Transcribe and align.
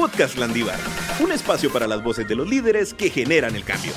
Podcast 0.00 0.38
Landívar, 0.38 0.78
un 1.22 1.30
espacio 1.30 1.70
para 1.70 1.86
las 1.86 2.02
voces 2.02 2.26
de 2.26 2.34
los 2.34 2.48
líderes 2.48 2.94
que 2.94 3.10
generan 3.10 3.54
el 3.54 3.64
cambio. 3.64 3.92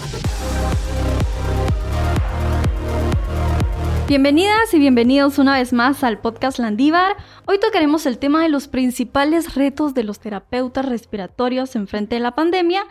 Bienvenidas 4.09 4.73
y 4.73 4.79
bienvenidos 4.79 5.39
una 5.39 5.57
vez 5.57 5.71
más 5.71 6.03
al 6.03 6.19
podcast 6.19 6.59
Landívar. 6.59 7.15
Hoy 7.45 7.57
tocaremos 7.57 8.05
el 8.05 8.17
tema 8.17 8.43
de 8.43 8.49
los 8.49 8.67
principales 8.67 9.55
retos 9.55 9.93
de 9.93 10.03
los 10.03 10.19
terapeutas 10.19 10.85
respiratorios 10.85 11.73
en 11.77 11.87
frente 11.87 12.15
de 12.15 12.19
la 12.19 12.35
pandemia 12.35 12.83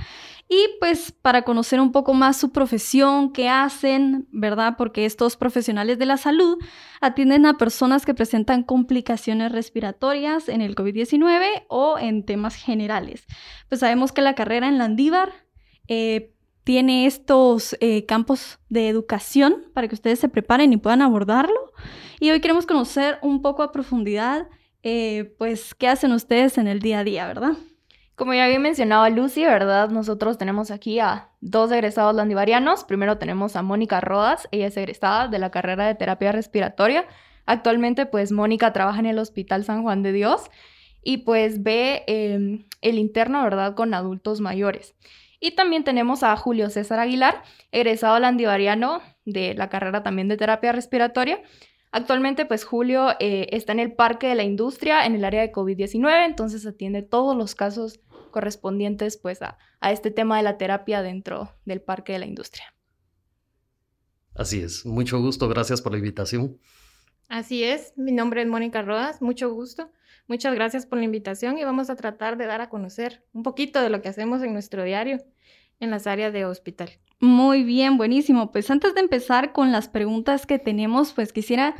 y 0.52 0.68
pues 0.80 1.12
para 1.12 1.42
conocer 1.42 1.80
un 1.80 1.92
poco 1.92 2.12
más 2.12 2.36
su 2.36 2.52
profesión, 2.52 3.32
qué 3.32 3.48
hacen, 3.48 4.28
¿verdad? 4.32 4.74
Porque 4.76 5.06
estos 5.06 5.38
profesionales 5.38 5.98
de 5.98 6.04
la 6.04 6.18
salud 6.18 6.58
atienden 7.00 7.46
a 7.46 7.56
personas 7.56 8.04
que 8.04 8.12
presentan 8.12 8.62
complicaciones 8.62 9.50
respiratorias 9.50 10.50
en 10.50 10.60
el 10.60 10.74
COVID-19 10.74 11.64
o 11.68 11.98
en 11.98 12.26
temas 12.26 12.54
generales. 12.54 13.24
Pues 13.70 13.80
sabemos 13.80 14.12
que 14.12 14.20
la 14.20 14.34
carrera 14.34 14.68
en 14.68 14.76
Landívar 14.76 15.32
eh, 15.88 16.34
tiene 16.64 17.06
estos 17.06 17.74
eh, 17.80 18.04
campos 18.04 18.58
de 18.68 18.90
educación 18.90 19.64
para 19.72 19.88
que 19.88 19.94
ustedes 19.94 20.18
se 20.18 20.28
preparen 20.28 20.74
y 20.74 20.76
puedan 20.76 21.00
abordarlo. 21.00 21.72
Y 22.20 22.30
hoy 22.30 22.42
queremos 22.42 22.66
conocer 22.66 23.18
un 23.22 23.40
poco 23.40 23.62
a 23.62 23.72
profundidad, 23.72 24.48
eh, 24.82 25.34
pues, 25.38 25.74
qué 25.74 25.88
hacen 25.88 26.12
ustedes 26.12 26.58
en 26.58 26.68
el 26.68 26.80
día 26.80 26.98
a 26.98 27.04
día, 27.04 27.26
¿verdad? 27.26 27.56
Como 28.22 28.34
ya 28.34 28.44
había 28.44 28.60
mencionado 28.60 29.10
Lucy, 29.10 29.44
¿verdad? 29.44 29.90
Nosotros 29.90 30.38
tenemos 30.38 30.70
aquí 30.70 31.00
a 31.00 31.30
dos 31.40 31.72
egresados 31.72 32.14
landivarianos. 32.14 32.84
Primero 32.84 33.18
tenemos 33.18 33.56
a 33.56 33.62
Mónica 33.62 34.00
Rodas, 34.00 34.46
ella 34.52 34.68
es 34.68 34.76
egresada 34.76 35.26
de 35.26 35.40
la 35.40 35.50
carrera 35.50 35.88
de 35.88 35.96
terapia 35.96 36.30
respiratoria. 36.30 37.04
Actualmente, 37.46 38.06
pues, 38.06 38.30
Mónica 38.30 38.72
trabaja 38.72 39.00
en 39.00 39.06
el 39.06 39.18
Hospital 39.18 39.64
San 39.64 39.82
Juan 39.82 40.04
de 40.04 40.12
Dios 40.12 40.52
y 41.02 41.16
pues 41.24 41.64
ve 41.64 42.04
em, 42.06 42.68
el 42.80 42.98
interno, 42.98 43.42
¿verdad?, 43.42 43.74
con 43.74 43.92
adultos 43.92 44.40
mayores. 44.40 44.94
Y 45.40 45.56
también 45.56 45.82
tenemos 45.82 46.22
a 46.22 46.36
Julio 46.36 46.70
César 46.70 47.00
Aguilar, 47.00 47.42
egresado 47.72 48.20
landivariano 48.20 49.02
de 49.24 49.54
la 49.54 49.68
carrera 49.68 50.04
también 50.04 50.28
de 50.28 50.36
terapia 50.36 50.70
respiratoria. 50.70 51.40
Actualmente, 51.90 52.46
pues 52.46 52.64
Julio 52.64 53.16
eh, 53.18 53.48
está 53.50 53.72
en 53.72 53.80
el 53.80 53.92
Parque 53.92 54.28
de 54.28 54.36
la 54.36 54.44
Industria 54.44 55.04
en 55.06 55.16
el 55.16 55.24
área 55.24 55.42
de 55.42 55.50
COVID-19, 55.50 56.24
entonces 56.24 56.64
atiende 56.64 57.02
todos 57.02 57.36
los 57.36 57.56
casos 57.56 57.98
correspondientes 58.32 59.16
pues 59.16 59.40
a, 59.42 59.58
a 59.78 59.92
este 59.92 60.10
tema 60.10 60.36
de 60.38 60.42
la 60.42 60.58
terapia 60.58 61.02
dentro 61.02 61.54
del 61.64 61.80
Parque 61.80 62.14
de 62.14 62.18
la 62.18 62.26
Industria. 62.26 62.74
Así 64.34 64.60
es, 64.60 64.84
mucho 64.84 65.20
gusto, 65.20 65.48
gracias 65.48 65.80
por 65.80 65.92
la 65.92 65.98
invitación. 65.98 66.58
Así 67.28 67.62
es, 67.62 67.92
mi 67.96 68.10
nombre 68.10 68.42
es 68.42 68.48
Mónica 68.48 68.82
Rodas, 68.82 69.22
mucho 69.22 69.52
gusto. 69.54 69.92
Muchas 70.28 70.54
gracias 70.54 70.86
por 70.86 70.98
la 70.98 71.04
invitación 71.04 71.58
y 71.58 71.64
vamos 71.64 71.90
a 71.90 71.96
tratar 71.96 72.36
de 72.36 72.46
dar 72.46 72.60
a 72.60 72.68
conocer 72.68 73.24
un 73.32 73.42
poquito 73.42 73.80
de 73.82 73.90
lo 73.90 74.02
que 74.02 74.08
hacemos 74.08 74.42
en 74.42 74.52
nuestro 74.52 74.84
diario 74.84 75.22
en 75.80 75.90
las 75.90 76.06
áreas 76.06 76.32
de 76.32 76.44
hospital. 76.44 76.90
Muy 77.20 77.64
bien, 77.64 77.96
buenísimo. 77.96 78.52
Pues 78.52 78.70
antes 78.70 78.94
de 78.94 79.00
empezar 79.00 79.52
con 79.52 79.72
las 79.72 79.88
preguntas 79.88 80.46
que 80.46 80.58
tenemos, 80.58 81.12
pues 81.12 81.32
quisiera 81.32 81.74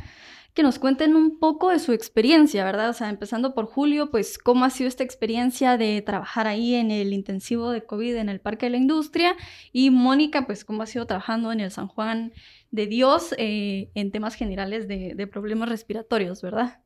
que 0.53 0.61
nos 0.61 0.77
cuenten 0.77 1.15
un 1.15 1.39
poco 1.39 1.69
de 1.69 1.79
su 1.79 1.93
experiencia, 1.93 2.63
¿verdad? 2.63 2.89
O 2.89 2.93
sea, 2.93 3.09
empezando 3.09 3.55
por 3.55 3.65
Julio, 3.65 4.11
pues 4.11 4.37
cómo 4.37 4.65
ha 4.65 4.69
sido 4.69 4.87
esta 4.87 5.03
experiencia 5.03 5.77
de 5.77 6.01
trabajar 6.03 6.45
ahí 6.45 6.75
en 6.75 6.91
el 6.91 7.11
intensivo 7.11 7.71
de 7.71 7.83
COVID 7.83 8.15
en 8.17 8.29
el 8.29 8.39
Parque 8.39 8.67
de 8.67 8.71
la 8.71 8.77
Industria 8.77 9.35
y 9.71 9.89
Mónica, 9.89 10.45
pues 10.45 10.63
cómo 10.63 10.83
ha 10.83 10.85
sido 10.85 11.07
trabajando 11.07 11.51
en 11.51 11.59
el 11.59 11.71
San 11.71 11.87
Juan 11.87 12.33
de 12.69 12.85
Dios 12.85 13.33
eh, 13.37 13.89
en 13.95 14.11
temas 14.11 14.35
generales 14.35 14.87
de, 14.87 15.27
problemas 15.31 15.69
respiratorios, 15.69 16.41
¿verdad? 16.41 16.81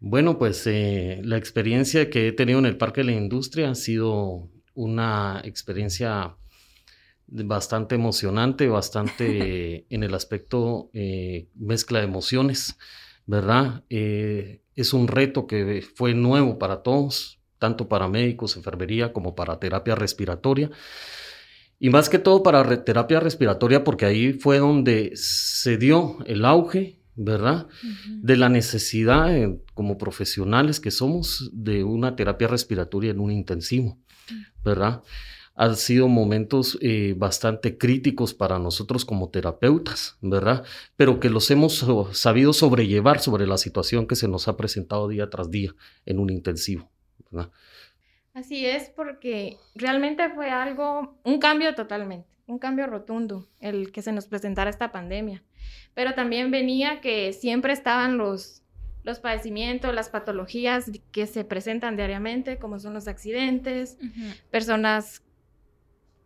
Bueno, 0.00 0.38
pues 0.38 0.66
eh, 0.66 1.20
la 1.22 1.36
experiencia 1.36 2.10
que 2.10 2.28
he 2.28 2.32
tenido 2.32 2.58
en 2.58 2.66
el 2.66 2.76
Parque 2.76 3.02
de 3.02 3.12
la 3.12 3.12
Industria 3.12 3.70
ha 3.70 3.74
sido 3.76 4.48
una 4.74 5.40
experiencia 5.44 6.36
bastante 7.26 7.94
emocionante, 7.94 8.68
bastante 8.68 9.86
en 9.90 10.02
el 10.02 10.14
aspecto 10.14 10.90
eh, 10.92 11.48
mezcla 11.54 12.00
de 12.00 12.04
emociones, 12.04 12.76
¿verdad? 13.26 13.84
Eh, 13.90 14.62
es 14.74 14.92
un 14.92 15.08
reto 15.08 15.46
que 15.46 15.84
fue 15.94 16.14
nuevo 16.14 16.58
para 16.58 16.82
todos, 16.82 17.40
tanto 17.58 17.88
para 17.88 18.08
médicos, 18.08 18.56
enfermería, 18.56 19.12
como 19.12 19.34
para 19.34 19.58
terapia 19.58 19.94
respiratoria. 19.94 20.70
Y 21.78 21.90
más 21.90 22.08
que 22.08 22.18
todo 22.18 22.42
para 22.42 22.84
terapia 22.84 23.20
respiratoria, 23.20 23.84
porque 23.84 24.06
ahí 24.06 24.32
fue 24.32 24.58
donde 24.58 25.12
se 25.14 25.76
dio 25.76 26.18
el 26.26 26.44
auge 26.44 27.04
¿verdad? 27.16 27.68
De 28.08 28.36
la 28.36 28.48
necesidad 28.48 29.30
como 29.74 29.98
profesionales 29.98 30.80
que 30.80 30.90
somos 30.90 31.50
de 31.52 31.84
una 31.84 32.16
terapia 32.16 32.48
respiratoria 32.48 33.12
en 33.12 33.20
un 33.20 33.30
intensivo, 33.30 33.98
¿verdad? 34.64 35.02
Han 35.54 35.76
sido 35.76 36.08
momentos 36.08 36.78
eh, 36.80 37.14
bastante 37.16 37.78
críticos 37.78 38.34
para 38.34 38.58
nosotros 38.58 39.04
como 39.04 39.30
terapeutas, 39.30 40.18
¿verdad? 40.20 40.64
Pero 40.96 41.20
que 41.20 41.30
los 41.30 41.50
hemos 41.50 41.86
sabido 42.12 42.52
sobrellevar 42.52 43.20
sobre 43.20 43.46
la 43.46 43.58
situación 43.58 44.06
que 44.06 44.16
se 44.16 44.28
nos 44.28 44.48
ha 44.48 44.56
presentado 44.56 45.08
día 45.08 45.30
tras 45.30 45.50
día 45.50 45.74
en 46.06 46.18
un 46.18 46.30
intensivo, 46.30 46.90
¿verdad? 47.30 47.50
Así 48.32 48.66
es, 48.66 48.90
porque 48.90 49.58
realmente 49.76 50.28
fue 50.30 50.50
algo, 50.50 51.16
un 51.22 51.38
cambio 51.38 51.74
totalmente, 51.76 52.26
un 52.46 52.58
cambio 52.58 52.88
rotundo 52.88 53.48
el 53.60 53.92
que 53.92 54.02
se 54.02 54.10
nos 54.10 54.26
presentara 54.26 54.70
esta 54.70 54.90
pandemia 54.90 55.44
pero 55.94 56.14
también 56.14 56.50
venía 56.50 57.00
que 57.00 57.32
siempre 57.32 57.72
estaban 57.72 58.18
los, 58.18 58.62
los 59.04 59.20
padecimientos, 59.20 59.94
las 59.94 60.08
patologías 60.08 60.90
que 61.12 61.26
se 61.26 61.44
presentan 61.44 61.96
diariamente, 61.96 62.58
como 62.58 62.78
son 62.80 62.94
los 62.94 63.08
accidentes, 63.08 63.96
personas 64.50 65.22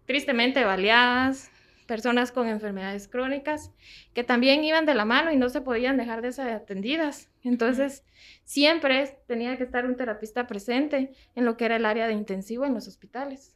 tristemente 0.08 0.64
baleadas, 0.64 1.50
personas 1.86 2.32
con 2.32 2.48
enfermedades 2.48 3.08
crónicas, 3.08 3.72
que 4.14 4.24
también 4.24 4.64
iban 4.64 4.86
de 4.86 4.94
la 4.94 5.04
mano 5.04 5.30
y 5.30 5.36
no 5.36 5.50
se 5.50 5.60
podían 5.60 5.98
dejar 5.98 6.22
de 6.22 6.32
ser 6.32 6.48
atendidas. 6.48 7.30
Entonces, 7.44 8.04
siempre 8.44 9.18
tenía 9.26 9.58
que 9.58 9.64
estar 9.64 9.84
un 9.84 9.96
terapista 9.96 10.46
presente 10.46 11.12
en 11.34 11.44
lo 11.44 11.58
que 11.58 11.66
era 11.66 11.76
el 11.76 11.84
área 11.84 12.06
de 12.06 12.14
intensivo 12.14 12.64
en 12.64 12.72
los 12.72 12.88
hospitales. 12.88 13.54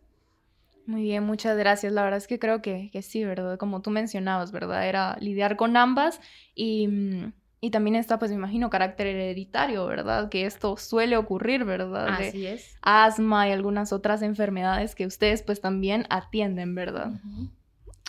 Muy 0.84 1.04
bien, 1.04 1.24
muchas 1.24 1.56
gracias. 1.56 1.90
La 1.94 2.02
verdad 2.02 2.18
es 2.18 2.26
que 2.26 2.38
creo 2.38 2.60
que, 2.60 2.90
que 2.92 3.00
sí, 3.00 3.24
¿verdad? 3.24 3.56
Como 3.56 3.80
tú 3.80 3.88
mencionabas, 3.88 4.52
¿verdad? 4.52 4.86
Era 4.86 5.16
lidiar 5.20 5.56
con 5.56 5.78
ambas 5.78 6.20
y, 6.54 6.86
mm, 6.86 7.32
y 7.64 7.70
también 7.70 7.94
está, 7.94 8.18
pues 8.18 8.32
me 8.32 8.36
imagino, 8.36 8.70
carácter 8.70 9.06
hereditario, 9.06 9.86
¿verdad? 9.86 10.28
Que 10.28 10.46
esto 10.46 10.76
suele 10.76 11.16
ocurrir, 11.16 11.64
¿verdad? 11.64 12.08
Así 12.08 12.44
es. 12.44 12.76
Asma 12.82 13.48
y 13.48 13.52
algunas 13.52 13.92
otras 13.92 14.20
enfermedades 14.22 14.96
que 14.96 15.06
ustedes 15.06 15.44
pues 15.44 15.60
también 15.60 16.04
atienden, 16.10 16.74
¿verdad? 16.74 17.12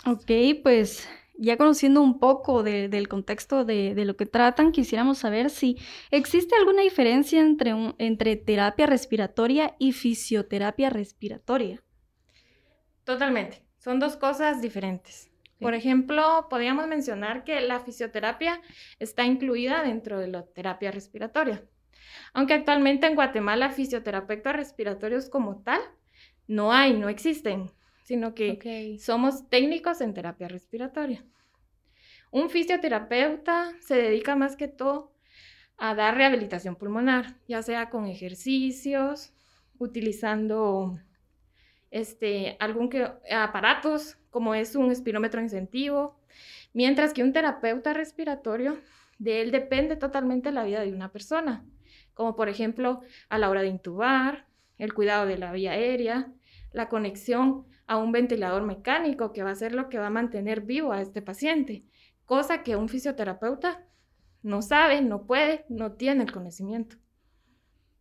Ok, 0.06 0.28
pues 0.64 1.08
ya 1.38 1.56
conociendo 1.56 2.02
un 2.02 2.18
poco 2.18 2.64
del 2.64 3.06
contexto 3.06 3.64
de, 3.64 3.94
de, 3.94 4.04
lo 4.04 4.16
que 4.16 4.26
tratan, 4.26 4.72
quisiéramos 4.72 5.18
saber 5.18 5.50
si 5.50 5.78
existe 6.10 6.56
alguna 6.56 6.82
diferencia 6.82 7.40
entre, 7.40 7.74
un, 7.74 7.94
entre 7.98 8.34
terapia 8.34 8.86
respiratoria 8.86 9.76
y 9.78 9.92
fisioterapia 9.92 10.90
respiratoria. 10.90 11.80
Totalmente. 13.04 13.62
Son 13.78 14.00
dos 14.00 14.16
cosas 14.16 14.60
diferentes. 14.60 15.30
Por 15.64 15.72
ejemplo, 15.72 16.46
podríamos 16.50 16.86
mencionar 16.88 17.42
que 17.42 17.58
la 17.62 17.80
fisioterapia 17.80 18.60
está 18.98 19.24
incluida 19.24 19.82
dentro 19.82 20.20
de 20.20 20.28
la 20.28 20.44
terapia 20.44 20.90
respiratoria. 20.90 21.64
Aunque 22.34 22.52
actualmente 22.52 23.06
en 23.06 23.14
Guatemala 23.14 23.70
fisioterapeutas 23.70 24.54
respiratorios 24.54 25.30
como 25.30 25.62
tal 25.62 25.80
no 26.46 26.70
hay, 26.70 26.92
no 26.92 27.08
existen, 27.08 27.70
sino 28.04 28.34
que 28.34 28.98
somos 29.00 29.48
técnicos 29.48 30.02
en 30.02 30.12
terapia 30.12 30.48
respiratoria. 30.48 31.24
Un 32.30 32.50
fisioterapeuta 32.50 33.72
se 33.80 33.94
dedica 33.94 34.36
más 34.36 34.56
que 34.56 34.68
todo 34.68 35.14
a 35.78 35.94
dar 35.94 36.14
rehabilitación 36.14 36.76
pulmonar, 36.76 37.38
ya 37.48 37.62
sea 37.62 37.88
con 37.88 38.04
ejercicios, 38.04 39.32
utilizando 39.78 41.00
este, 41.90 42.58
algún 42.60 42.90
que, 42.90 43.10
aparatos, 43.30 44.18
como 44.34 44.56
es 44.56 44.74
un 44.74 44.90
espirómetro 44.90 45.40
incentivo, 45.40 46.18
mientras 46.72 47.12
que 47.12 47.22
un 47.22 47.32
terapeuta 47.32 47.92
respiratorio, 47.92 48.78
de 49.20 49.42
él 49.42 49.52
depende 49.52 49.94
totalmente 49.94 50.50
la 50.50 50.64
vida 50.64 50.80
de 50.80 50.92
una 50.92 51.12
persona, 51.12 51.64
como 52.14 52.34
por 52.34 52.48
ejemplo 52.48 53.02
a 53.28 53.38
la 53.38 53.48
hora 53.48 53.62
de 53.62 53.68
intubar, 53.68 54.48
el 54.76 54.92
cuidado 54.92 55.24
de 55.26 55.38
la 55.38 55.52
vía 55.52 55.70
aérea, 55.70 56.32
la 56.72 56.88
conexión 56.88 57.64
a 57.86 57.96
un 57.96 58.10
ventilador 58.10 58.64
mecánico 58.64 59.32
que 59.32 59.44
va 59.44 59.50
a 59.50 59.54
ser 59.54 59.72
lo 59.72 59.88
que 59.88 59.98
va 59.98 60.08
a 60.08 60.10
mantener 60.10 60.62
vivo 60.62 60.90
a 60.90 61.00
este 61.00 61.22
paciente, 61.22 61.84
cosa 62.24 62.64
que 62.64 62.74
un 62.74 62.88
fisioterapeuta 62.88 63.86
no 64.42 64.62
sabe, 64.62 65.00
no 65.00 65.28
puede, 65.28 65.64
no 65.68 65.92
tiene 65.92 66.24
el 66.24 66.32
conocimiento. 66.32 66.96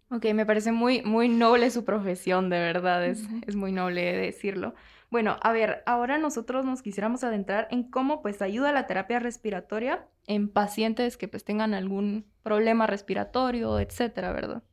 Ok, 0.09 0.25
me 0.33 0.47
parece 0.47 0.71
muy, 0.71 1.03
muy 1.03 1.29
noble 1.29 1.69
su 1.69 1.85
profesión, 1.85 2.49
de 2.49 2.57
verdad, 2.57 3.05
es, 3.05 3.23
es 3.45 3.55
muy 3.55 3.71
noble 3.71 4.13
decirlo. 4.17 4.73
Bueno, 5.13 5.37
a 5.43 5.51
ver, 5.51 5.83
ahora 5.85 6.17
nosotros 6.17 6.65
nos 6.65 6.81
quisiéramos 6.81 7.23
adentrar 7.23 7.67
en 7.69 7.83
cómo 7.83 8.23
pues 8.23 8.41
ayuda 8.41 8.71
la 8.71 8.87
terapia 8.87 9.19
respiratoria 9.19 10.07
en 10.25 10.49
pacientes 10.49 11.17
que 11.17 11.27
pues 11.27 11.43
tengan 11.43 11.75
algún 11.75 12.25
problema 12.41 12.87
respiratorio, 12.87 13.79
etcétera, 13.79 14.33
¿verdad? 14.33 14.63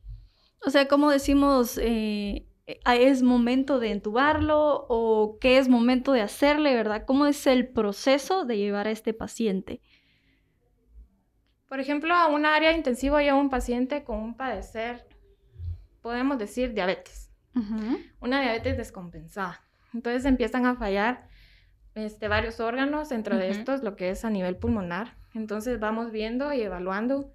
O 0.65 0.71
sea, 0.71 0.89
como 0.89 1.11
decimos, 1.11 1.77
eh, 1.77 2.47
es 2.67 3.23
momento 3.23 3.81
de 3.81 3.91
entubarlo 3.91 4.87
o 4.89 5.37
qué 5.43 5.59
es 5.59 5.69
momento 5.69 6.13
de 6.13 6.23
hacerle, 6.23 6.75
¿verdad? 6.75 7.05
¿Cómo 7.05 7.27
es 7.27 7.47
el 7.47 7.69
proceso 7.69 8.47
de 8.47 8.57
llevar 8.57 8.87
a 8.87 8.93
este 8.93 9.13
paciente? 9.13 9.83
Por 11.69 11.81
ejemplo, 11.81 12.15
a 12.15 12.29
un 12.29 12.47
área 12.47 12.73
intensiva 12.73 13.21
lleva 13.21 13.37
un 13.37 13.51
paciente 13.51 14.05
con 14.05 14.17
un 14.17 14.35
padecer, 14.39 15.07
podemos 16.01 16.39
decir, 16.39 16.73
diabetes. 16.73 17.31
Una 18.21 18.41
diabetes 18.41 18.79
descompensada. 18.79 19.67
Entonces 19.95 20.25
empiezan 20.25 20.67
a 20.67 20.77
fallar 20.77 21.29
este, 21.95 22.29
varios 22.29 22.61
órganos, 22.61 23.09
dentro 23.09 23.37
de 23.37 23.51
estos 23.51 23.83
lo 23.83 23.97
que 23.97 24.11
es 24.11 24.25
a 24.25 24.31
nivel 24.31 24.57
pulmonar. 24.57 25.17
Entonces 25.35 25.81
vamos 25.81 26.13
viendo 26.13 26.53
y 26.53 26.61
evaluando. 26.61 27.33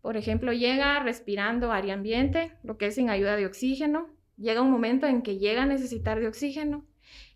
Por 0.00 0.16
ejemplo, 0.16 0.52
llega 0.52 1.00
respirando 1.00 1.72
área 1.72 1.94
ambiente, 1.94 2.52
lo 2.62 2.78
que 2.78 2.86
es 2.86 2.94
sin 2.94 3.10
ayuda 3.10 3.36
de 3.36 3.46
oxígeno. 3.46 4.08
Llega 4.36 4.62
un 4.62 4.70
momento 4.70 5.06
en 5.06 5.22
que 5.22 5.38
llega 5.38 5.64
a 5.64 5.66
necesitar 5.66 6.20
de 6.20 6.28
oxígeno. 6.28 6.86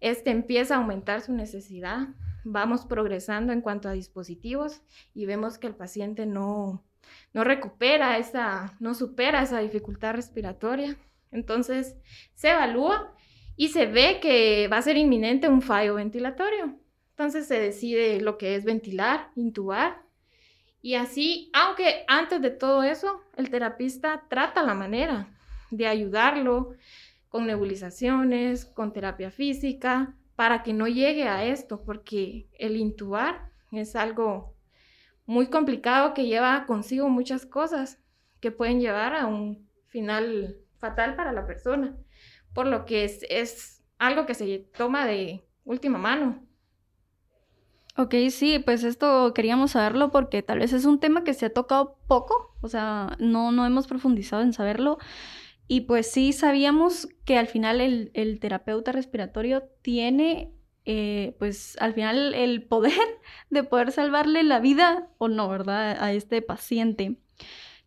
Este 0.01 0.31
empieza 0.31 0.75
a 0.75 0.79
aumentar 0.79 1.21
su 1.21 1.33
necesidad. 1.33 2.09
Vamos 2.45 2.87
progresando 2.87 3.53
en 3.53 3.61
cuanto 3.61 3.89
a 3.89 3.93
dispositivos 3.93 4.83
y 5.15 5.27
vemos 5.27 5.59
que 5.59 5.67
el 5.67 5.75
paciente 5.75 6.27
no, 6.27 6.85
no 7.33 7.45
recupera 7.45 8.19
esa, 8.19 8.77
no 8.81 8.95
supera 8.95 9.43
esa 9.43 9.59
dificultad 9.59 10.15
respiratoria. 10.15 10.97
Entonces 11.33 11.97
se 12.35 12.51
evalúa 12.51 13.15
y 13.63 13.69
se 13.69 13.87
ve 13.87 14.19
que 14.21 14.67
va 14.67 14.79
a 14.79 14.83
ser 14.83 14.97
inminente 14.97 15.49
un 15.49 15.63
fallo 15.63 15.95
ventilatorio. 15.95 16.75
Entonces 17.11 17.47
se 17.47 17.61
decide 17.61 18.21
lo 18.21 18.37
que 18.37 18.57
es 18.57 18.65
ventilar, 18.65 19.31
intubar. 19.37 20.03
Y 20.81 20.97
así, 20.97 21.49
aunque 21.55 22.05
antes 22.09 22.43
de 22.43 22.51
todo 22.51 22.83
eso, 22.83 23.21
el 23.37 23.51
terapista 23.51 24.25
trata 24.29 24.65
la 24.65 24.75
manera 24.75 25.29
de 25.71 25.87
ayudarlo 25.87 26.75
con 27.29 27.47
nebulizaciones, 27.47 28.65
con 28.65 28.93
terapia 28.93 29.31
física, 29.31 30.17
para 30.35 30.65
que 30.65 30.73
no 30.73 30.89
llegue 30.89 31.29
a 31.29 31.45
esto, 31.45 31.85
porque 31.85 32.49
el 32.59 32.77
intubar 32.77 33.53
es 33.71 33.95
algo 33.95 34.57
muy 35.25 35.47
complicado 35.47 36.15
que 36.15 36.27
lleva 36.27 36.67
consigo 36.67 37.09
muchas 37.09 37.47
cosas 37.47 38.03
que 38.41 38.51
pueden 38.51 38.81
llevar 38.81 39.15
a 39.15 39.27
un 39.29 39.69
final 39.87 40.57
fatal 40.79 41.15
para 41.15 41.31
la 41.31 41.47
persona 41.47 41.97
por 42.55 42.67
lo 42.67 42.85
que 42.85 43.05
es, 43.05 43.25
es 43.29 43.83
algo 43.99 44.27
que 44.27 44.35
se 44.35 44.59
toma 44.77 45.07
de 45.07 45.45
última 45.65 45.99
mano. 45.99 46.43
Ok, 47.97 48.15
sí, 48.31 48.59
pues 48.59 48.85
esto 48.85 49.35
queríamos 49.35 49.73
saberlo 49.73 50.11
porque 50.11 50.43
tal 50.43 50.61
vez 50.61 50.73
es 50.73 50.87
un 50.87 50.99
tema 50.99 51.25
que 51.25 51.35
se 51.35 51.47
ha 51.47 51.53
tocado 51.53 51.99
poco, 52.09 52.57
o 52.63 52.69
sea, 52.69 53.17
no, 53.19 53.53
no 53.53 53.67
hemos 53.67 53.87
profundizado 53.87 54.43
en 54.43 54.55
saberlo. 54.55 54.99
Y 55.69 55.83
pues 55.83 56.11
sí 56.11 56.33
sabíamos 56.33 57.09
que 57.25 57.39
al 57.39 57.47
final 57.49 57.81
el, 57.81 58.39
terapeuta 58.41 58.93
respiratorio 58.93 59.63
tiene, 59.83 60.53
eh, 60.87 61.37
pues 61.39 61.77
al 61.81 61.95
final 61.95 62.35
el 62.35 62.63
poder 62.63 62.93
de 63.51 63.63
poder 63.63 63.93
salvarle 63.93 64.43
la 64.43 64.59
vida 64.59 65.11
o 65.19 65.29
no, 65.29 65.49
¿verdad? 65.49 66.03
A 66.03 66.13
este 66.13 66.41
paciente. 66.43 67.19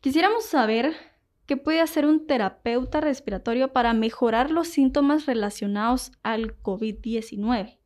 Quisiéramos 0.02 0.46
saber 0.46 0.96
¿Qué 1.46 1.58
puede 1.58 1.82
hacer 1.82 2.06
un 2.06 2.26
terapeuta 2.26 3.02
respiratorio 3.02 3.72
para 3.72 3.94
mejorar 3.94 4.50
los 4.50 4.68
síntomas 4.68 5.28
relacionados 5.28 6.12
al 6.24 6.60
COVID-19? 6.62 7.78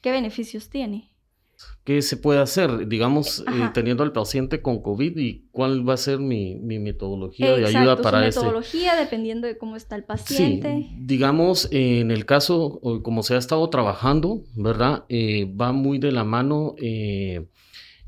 ¿Qué 0.00 0.10
beneficios 0.10 0.68
tiene? 0.68 1.12
¿Qué 1.84 2.02
se 2.02 2.16
puede 2.16 2.40
hacer, 2.40 2.88
digamos, 2.88 3.40
eh, 3.40 3.70
teniendo 3.72 4.02
al 4.02 4.12
paciente 4.12 4.60
con 4.62 4.82
COVID 4.82 5.16
y 5.16 5.46
cuál 5.52 5.88
va 5.88 5.94
a 5.94 5.96
ser 5.96 6.18
mi, 6.18 6.56
metodología 6.56 7.54
de 7.56 7.66
ayuda 7.66 8.02
para 8.02 8.32
su 8.32 8.40
metodología 8.40 8.96
dependiendo 8.96 9.46
de 9.46 9.56
cómo 9.56 9.76
está 9.76 9.94
el 9.94 10.02
paciente. 10.02 10.88
Sí, 10.88 10.96
digamos, 10.98 11.68
en 11.70 12.10
el 12.10 12.26
caso, 12.26 12.80
como 13.02 13.22
se 13.22 13.34
ha 13.34 13.38
estado 13.38 13.68
trabajando, 13.70 14.42
¿verdad? 14.56 15.04
Eh, 15.08 15.44
va 15.54 15.72
muy 15.72 15.98
de 15.98 16.10
la 16.10 16.24
mano 16.24 16.74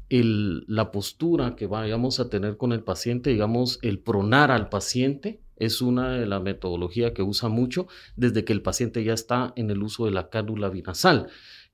la 0.09 0.91
postura 0.91 1.57
que 1.57 1.67
vayamos 1.67 2.21
a 2.21 2.29
tener 2.31 2.57
con 2.57 2.73
el 2.73 2.83
paciente, 2.83 3.31
digamos, 3.31 3.79
el 3.83 3.99
pronar 3.99 4.51
al 4.51 4.69
paciente, 4.69 5.41
es 5.57 5.81
una 5.81 6.13
de 6.13 6.27
las 6.27 6.43
metodologías 6.43 7.13
que 7.13 7.23
usa 7.23 7.49
mucho 7.49 7.89
desde 8.15 8.45
que 8.45 8.53
el 8.53 8.63
paciente 8.63 9.03
ya 9.03 9.15
está 9.15 9.53
en 9.57 9.71
el 9.71 9.83
uso 9.83 10.05
de 10.05 10.11
la 10.13 10.29
cánula 10.29 10.69
binasal, 10.69 11.29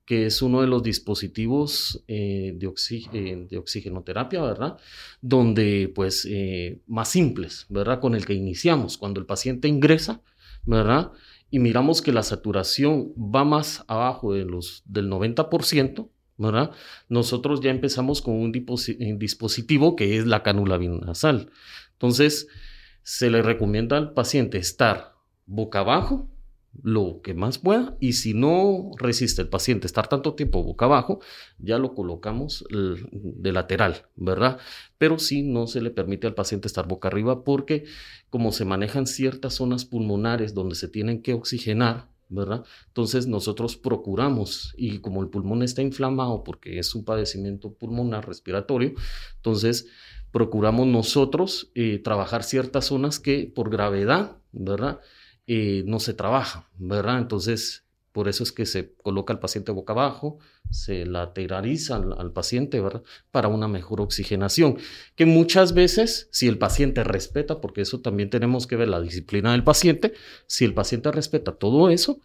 que 0.05 0.25
es 0.25 0.41
uno 0.41 0.61
de 0.61 0.67
los 0.67 0.83
dispositivos 0.83 2.03
eh, 2.07 2.53
de, 2.55 2.71
eh, 3.13 3.47
de, 3.49 3.57
oxigenoterapia, 3.57 4.41
¿verdad? 4.41 4.77
Donde, 5.21 5.91
pues, 5.93 6.27
eh, 6.29 6.81
más 6.87 7.09
simples, 7.09 7.65
¿verdad? 7.69 7.99
Con 7.99 8.15
el 8.15 8.25
que 8.25 8.33
iniciamos. 8.33 8.97
Cuando 8.97 9.19
el 9.19 9.25
paciente 9.25 9.67
ingresa, 9.67 10.21
¿verdad? 10.65 11.11
Y 11.49 11.59
miramos 11.59 12.01
que 12.01 12.11
la 12.11 12.23
saturación 12.23 13.13
va 13.15 13.45
más 13.45 13.85
abajo 13.87 14.33
de 14.33 14.43
los, 14.43 14.83
del 14.85 15.09
90%, 15.09 16.09
Nosotros 17.09 17.61
ya 17.61 17.71
empezamos 17.71 18.21
con 18.21 18.35
un 18.35 18.51
dispositivo 18.51 19.95
que 19.95 20.17
es 20.17 20.25
la 20.25 20.43
cánula 20.43 20.77
binasal. 20.77 21.51
Entonces, 21.93 22.47
se 23.03 23.29
le 23.29 23.41
recomienda 23.41 23.97
al 23.97 24.13
paciente 24.13 24.57
estar 24.57 25.13
boca 25.45 25.79
abajo 25.79 26.29
lo 26.81 27.21
que 27.21 27.35
más 27.35 27.59
pueda 27.59 27.95
y 27.99 28.13
si 28.13 28.33
no 28.33 28.91
resiste 28.97 29.43
el 29.43 29.47
paciente 29.47 29.85
estar 29.85 30.07
tanto 30.07 30.33
tiempo 30.33 30.63
boca 30.63 30.85
abajo, 30.85 31.19
ya 31.59 31.77
lo 31.77 31.93
colocamos 31.93 32.65
de 32.71 33.51
lateral, 33.51 34.07
¿verdad? 34.15 34.57
Pero 34.97 35.19
sí 35.19 35.43
no 35.43 35.67
se 35.67 35.81
le 35.81 35.91
permite 35.91 36.25
al 36.25 36.33
paciente 36.33 36.67
estar 36.67 36.87
boca 36.87 37.09
arriba 37.09 37.43
porque 37.43 37.85
como 38.31 38.51
se 38.51 38.65
manejan 38.65 39.05
ciertas 39.05 39.53
zonas 39.53 39.85
pulmonares 39.85 40.55
donde 40.55 40.73
se 40.73 40.87
tienen 40.87 41.21
que 41.21 41.33
oxigenar, 41.33 42.09
Entonces 42.29 43.27
nosotros 43.27 43.77
procuramos, 43.77 44.73
y 44.77 44.99
como 44.99 45.21
el 45.21 45.29
pulmón 45.29 45.63
está 45.63 45.81
inflamado 45.81 46.43
porque 46.43 46.79
es 46.79 46.95
un 46.95 47.05
padecimiento 47.05 47.73
pulmonar 47.73 48.27
respiratorio, 48.27 48.93
entonces 49.35 49.87
procuramos 50.31 50.87
nosotros 50.87 51.71
eh, 51.75 51.99
trabajar 51.99 52.43
ciertas 52.43 52.85
zonas 52.85 53.19
que 53.19 53.51
por 53.53 53.69
gravedad, 53.69 54.37
¿verdad? 54.51 54.99
Eh, 55.45 55.83
no 55.85 55.99
se 55.99 56.13
trabaja, 56.13 56.69
¿verdad? 56.77 57.19
Entonces 57.19 57.85
por 58.13 58.29
eso 58.29 58.43
es 58.43 58.51
que 58.51 58.67
se 58.67 58.93
coloca 59.01 59.33
al 59.33 59.39
paciente 59.39 59.71
boca 59.71 59.93
abajo, 59.93 60.37
se 60.69 61.05
lateraliza 61.05 61.95
al, 61.95 62.31
paciente, 62.31 62.79
¿verdad? 62.79 63.01
Para 63.31 63.47
una 63.47 63.67
mejor 63.67 64.01
oxigenación. 64.01 64.77
Que 65.15 65.25
muchas 65.25 65.73
veces, 65.73 66.29
si 66.31 66.47
el 66.47 66.59
paciente 66.59 67.03
respeta, 67.03 67.59
porque 67.59 67.81
eso 67.81 68.01
también 68.01 68.29
tenemos 68.29 68.67
que 68.67 68.75
ver 68.75 68.87
la 68.87 69.01
disciplina 69.01 69.51
del 69.51 69.63
paciente, 69.63 70.13
si 70.45 70.63
el 70.63 70.75
paciente 70.75 71.11
respeta 71.11 71.53
todo 71.53 71.89
eso, 71.89 72.21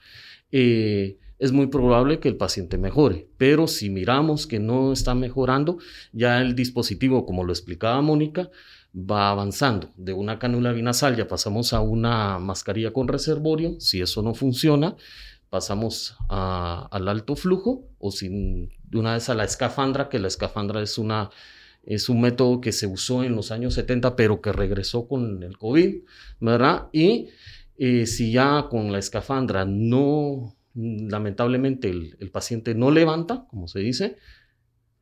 eh, 0.53 1.17
es 1.39 1.53
muy 1.53 1.69
probable 1.69 2.21
que 2.21 2.29
el 2.29 2.37
paciente 2.37 2.77
mejore. 2.77 3.27
Pero 3.39 3.67
si 3.67 3.89
miramos 3.89 4.47
que 4.47 4.59
no 4.59 4.93
está 4.93 5.15
mejorando, 5.15 5.79
ya 6.13 6.43
el 6.43 6.55
dispositivo, 6.55 7.25
como 7.25 7.45
lo 7.45 7.53
explicaba 7.53 8.03
Mónica, 8.03 8.51
va 8.95 9.31
avanzando. 9.31 9.91
De 9.97 10.13
una 10.13 10.39
cánula 10.39 10.73
binasal 10.73 11.17
ya 11.17 11.29
pasamos 11.29 11.73
a 11.73 11.81
una 11.81 12.39
mascarilla 12.39 12.93
con 12.93 13.09
reservorio. 13.09 13.81
Si 13.81 14.01
eso 14.03 14.23
no 14.23 14.35
funciona, 14.35 14.97
pasamos 15.51 16.17
al 16.29 17.09
alto 17.09 17.37
flujo 17.37 17.89
o 17.99 18.11
sin, 18.11 18.71
de 18.85 18.99
una 18.99 19.15
vez 19.15 19.29
a 19.29 19.35
la 19.35 19.45
escafandra, 19.45 20.09
que 20.09 20.19
la 20.19 20.29
escafandra 20.29 20.83
es, 20.83 20.99
una, 20.99 21.31
es 21.85 22.09
un 22.09 22.21
método 22.21 22.61
que 22.61 22.73
se 22.73 22.87
usó 22.87 23.25
en 23.25 23.35
los 23.35 23.51
años 23.51 23.75
70, 23.75 24.17
pero 24.17 24.41
que 24.41 24.53
regresó 24.53 25.09
con 25.09 25.43
el 25.43 25.59
COVID, 25.59 26.03
¿verdad? 26.41 26.89
Y 26.93 27.29
eh, 27.79 28.07
si 28.07 28.33
ya 28.33 28.67
con 28.71 28.93
la 28.93 28.99
escafandra 28.99 29.65
no, 29.65 30.57
lamentablemente 30.75 31.91
el, 31.91 32.17
el 32.21 32.31
paciente 32.31 32.75
no 32.75 32.91
levanta, 32.91 33.47
como 33.49 33.69
se 33.69 33.81
dice, 33.81 34.17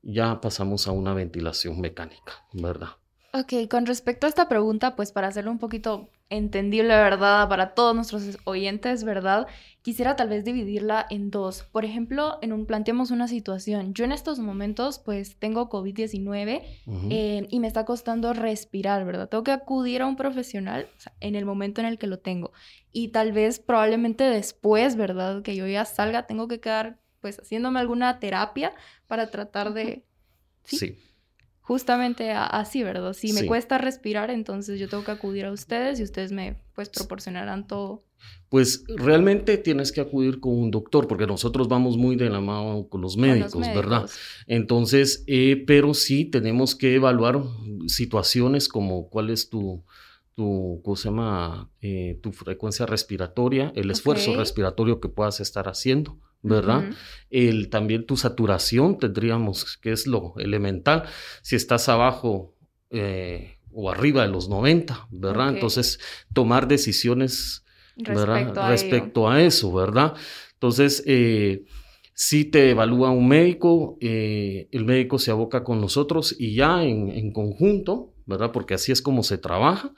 ya 0.02 0.40
pasamos 0.40 0.86
a 0.86 0.92
una 0.92 1.14
ventilación 1.14 1.80
mecánica, 1.80 2.44
¿verdad? 2.52 2.90
Ok, 3.38 3.68
con 3.68 3.84
respecto 3.84 4.26
a 4.26 4.30
esta 4.30 4.48
pregunta, 4.48 4.96
pues 4.96 5.12
para 5.12 5.28
hacerlo 5.28 5.50
un 5.50 5.58
poquito 5.58 6.08
entendible, 6.30 6.88
¿verdad? 6.88 7.46
Para 7.50 7.74
todos 7.74 7.94
nuestros 7.94 8.38
oyentes, 8.44 9.04
¿verdad? 9.04 9.46
Quisiera 9.82 10.16
tal 10.16 10.30
vez 10.30 10.42
dividirla 10.42 11.06
en 11.10 11.30
dos. 11.30 11.64
Por 11.64 11.84
ejemplo, 11.84 12.38
en 12.40 12.54
un, 12.54 12.64
planteemos 12.64 13.10
una 13.10 13.28
situación. 13.28 13.92
Yo 13.92 14.06
en 14.06 14.12
estos 14.12 14.38
momentos, 14.38 14.98
pues 14.98 15.36
tengo 15.36 15.68
COVID-19 15.68 16.62
eh, 17.10 17.46
y 17.50 17.60
me 17.60 17.66
está 17.66 17.84
costando 17.84 18.32
respirar, 18.32 19.04
¿verdad? 19.04 19.28
Tengo 19.28 19.44
que 19.44 19.52
acudir 19.52 20.00
a 20.00 20.06
un 20.06 20.16
profesional 20.16 20.88
en 21.20 21.34
el 21.34 21.44
momento 21.44 21.82
en 21.82 21.88
el 21.88 21.98
que 21.98 22.06
lo 22.06 22.18
tengo. 22.18 22.52
Y 22.90 23.08
tal 23.08 23.32
vez 23.32 23.58
probablemente 23.58 24.24
después, 24.24 24.96
¿verdad? 24.96 25.42
Que 25.42 25.54
yo 25.56 25.66
ya 25.66 25.84
salga, 25.84 26.26
tengo 26.26 26.48
que 26.48 26.58
quedar 26.58 27.00
pues 27.20 27.38
haciéndome 27.38 27.80
alguna 27.80 28.18
terapia 28.18 28.72
para 29.06 29.30
tratar 29.30 29.74
de... 29.74 30.06
sí 30.64 30.96
justamente 31.66 32.30
así, 32.30 32.84
¿verdad? 32.84 33.12
Si 33.12 33.32
me 33.32 33.44
cuesta 33.44 33.76
respirar, 33.76 34.30
entonces 34.30 34.78
yo 34.78 34.88
tengo 34.88 35.02
que 35.02 35.10
acudir 35.10 35.46
a 35.46 35.52
ustedes 35.52 35.98
y 35.98 36.04
ustedes 36.04 36.30
me 36.30 36.62
pues 36.76 36.88
proporcionarán 36.88 37.66
todo. 37.66 38.04
Pues 38.48 38.84
realmente 38.86 39.58
tienes 39.58 39.90
que 39.90 40.00
acudir 40.00 40.38
con 40.38 40.56
un 40.56 40.70
doctor 40.70 41.08
porque 41.08 41.26
nosotros 41.26 41.66
vamos 41.66 41.96
muy 41.96 42.14
de 42.14 42.30
la 42.30 42.40
mano 42.40 42.86
con 42.88 43.00
los 43.00 43.16
médicos, 43.16 43.66
¿verdad? 43.74 44.08
Entonces, 44.46 45.24
eh, 45.26 45.64
pero 45.66 45.92
sí 45.92 46.24
tenemos 46.24 46.76
que 46.76 46.94
evaluar 46.94 47.42
situaciones 47.88 48.68
como 48.68 49.10
cuál 49.10 49.30
es 49.30 49.50
tu, 49.50 49.84
tu, 50.36 50.80
¿cómo 50.84 50.94
se 50.94 51.08
llama? 51.08 51.68
Eh, 51.80 52.20
tu 52.22 52.30
frecuencia 52.30 52.86
respiratoria, 52.86 53.72
el 53.74 53.90
esfuerzo 53.90 54.36
respiratorio 54.36 55.00
que 55.00 55.08
puedas 55.08 55.40
estar 55.40 55.68
haciendo, 55.68 56.20
¿verdad? 56.42 56.84
El, 57.30 57.70
también 57.70 58.06
tu 58.06 58.16
saturación 58.16 58.98
tendríamos, 58.98 59.76
que 59.78 59.92
es 59.92 60.06
lo 60.06 60.34
elemental, 60.38 61.04
si 61.42 61.56
estás 61.56 61.88
abajo 61.88 62.54
eh, 62.90 63.58
o 63.72 63.90
arriba 63.90 64.22
de 64.22 64.28
los 64.28 64.48
90, 64.48 65.08
¿verdad? 65.10 65.50
Entonces, 65.50 65.98
tomar 66.32 66.68
decisiones 66.68 67.64
¿verdad? 67.96 68.36
Respecto 68.36 68.60
a. 68.60 68.70
Respecto 68.70 69.30
a 69.30 69.42
eso, 69.42 69.72
¿verdad? 69.72 70.14
Entonces, 70.54 71.02
eh, 71.06 71.64
si 72.14 72.44
te 72.44 72.70
evalúa 72.70 73.10
un 73.10 73.28
médico, 73.28 73.98
eh, 74.00 74.68
el 74.72 74.84
médico 74.84 75.18
se 75.18 75.30
aboca 75.30 75.64
con 75.64 75.80
nosotros 75.80 76.34
y 76.38 76.54
ya 76.54 76.84
en, 76.84 77.10
en 77.10 77.32
conjunto, 77.32 78.14
¿verdad? 78.24 78.52
Porque 78.52 78.74
así 78.74 78.92
es 78.92 79.02
como 79.02 79.22
se 79.22 79.38
trabaja 79.38 79.92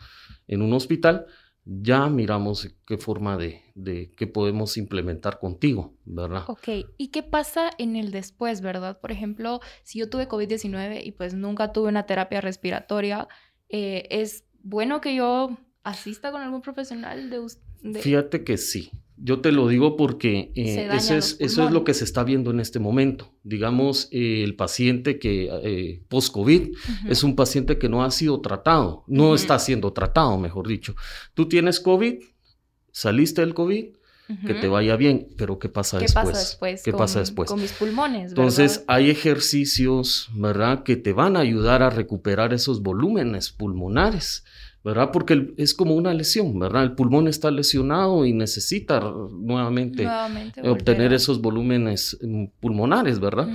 en 0.46 0.62
un 0.62 0.72
hospital, 0.72 1.26
ya 1.70 2.08
miramos 2.08 2.74
qué 2.86 2.96
forma 2.96 3.36
de, 3.36 3.60
de 3.74 4.10
qué 4.16 4.26
podemos 4.26 4.78
implementar 4.78 5.38
contigo, 5.38 5.94
¿verdad? 6.06 6.44
Ok, 6.48 6.68
¿y 6.96 7.08
qué 7.08 7.22
pasa 7.22 7.70
en 7.76 7.94
el 7.94 8.10
después, 8.10 8.62
verdad? 8.62 8.98
Por 9.00 9.12
ejemplo, 9.12 9.60
si 9.82 9.98
yo 9.98 10.08
tuve 10.08 10.28
COVID-19 10.28 11.04
y 11.04 11.12
pues 11.12 11.34
nunca 11.34 11.72
tuve 11.74 11.88
una 11.88 12.06
terapia 12.06 12.40
respiratoria, 12.40 13.28
eh, 13.68 14.06
¿es 14.10 14.44
bueno 14.62 15.02
que 15.02 15.14
yo 15.14 15.58
asista 15.82 16.32
con 16.32 16.40
algún 16.40 16.62
profesional 16.62 17.28
de, 17.28 17.40
de- 17.82 18.00
Fíjate 18.00 18.44
que 18.44 18.56
sí. 18.56 18.90
Yo 19.20 19.40
te 19.40 19.52
lo 19.52 19.68
digo 19.68 19.96
porque 19.96 20.52
eh, 20.54 20.88
eso, 20.92 21.14
es, 21.14 21.36
eso 21.40 21.66
es 21.66 21.72
lo 21.72 21.84
que 21.84 21.94
se 21.94 22.04
está 22.04 22.24
viendo 22.24 22.50
en 22.50 22.60
este 22.60 22.78
momento. 22.78 23.34
Digamos, 23.42 24.08
eh, 24.12 24.42
el 24.44 24.54
paciente 24.54 25.18
que 25.18 25.48
eh, 25.64 26.02
post-COVID 26.08 26.74
es 27.08 27.24
un 27.24 27.34
paciente 27.34 27.78
que 27.78 27.88
no 27.88 28.04
ha 28.04 28.10
sido 28.10 28.40
tratado, 28.40 29.04
no 29.06 29.34
está 29.34 29.58
siendo 29.58 29.92
tratado, 29.92 30.38
mejor 30.38 30.68
dicho. 30.68 30.94
Tú 31.34 31.48
tienes 31.48 31.80
COVID, 31.80 32.22
saliste 32.92 33.40
del 33.40 33.54
COVID, 33.54 33.86
que 34.46 34.54
te 34.54 34.68
vaya 34.68 34.94
bien, 34.96 35.28
pero 35.38 35.58
¿qué 35.58 35.70
pasa 35.70 35.96
¿Qué 35.96 36.04
después? 36.04 36.26
pasa 36.26 36.38
después? 36.38 36.82
¿Qué 36.82 36.90
con, 36.92 36.98
pasa 36.98 37.18
después? 37.20 37.48
Con 37.48 37.60
mis 37.60 37.72
pulmones, 37.72 38.32
Entonces, 38.32 38.84
hay 38.86 39.08
ejercicios, 39.08 40.28
¿verdad?, 40.34 40.82
que 40.82 40.96
te 40.96 41.14
van 41.14 41.36
a 41.36 41.40
ayudar 41.40 41.82
a 41.82 41.88
recuperar 41.88 42.52
esos 42.52 42.82
volúmenes 42.82 43.50
pulmonares, 43.50 44.44
¿verdad? 44.84 45.10
Porque 45.12 45.52
es 45.56 45.74
como 45.74 45.94
una 45.94 46.14
lesión, 46.14 46.58
¿verdad? 46.58 46.84
El 46.84 46.92
pulmón 46.92 47.28
está 47.28 47.50
lesionado 47.50 48.24
y 48.24 48.32
necesita 48.32 49.00
nuevamente 49.00 50.04
Nuevamente 50.04 50.60
obtener 50.68 51.12
esos 51.12 51.40
volúmenes 51.40 52.16
mm, 52.22 52.44
pulmonares, 52.60 53.20
¿verdad? 53.20 53.48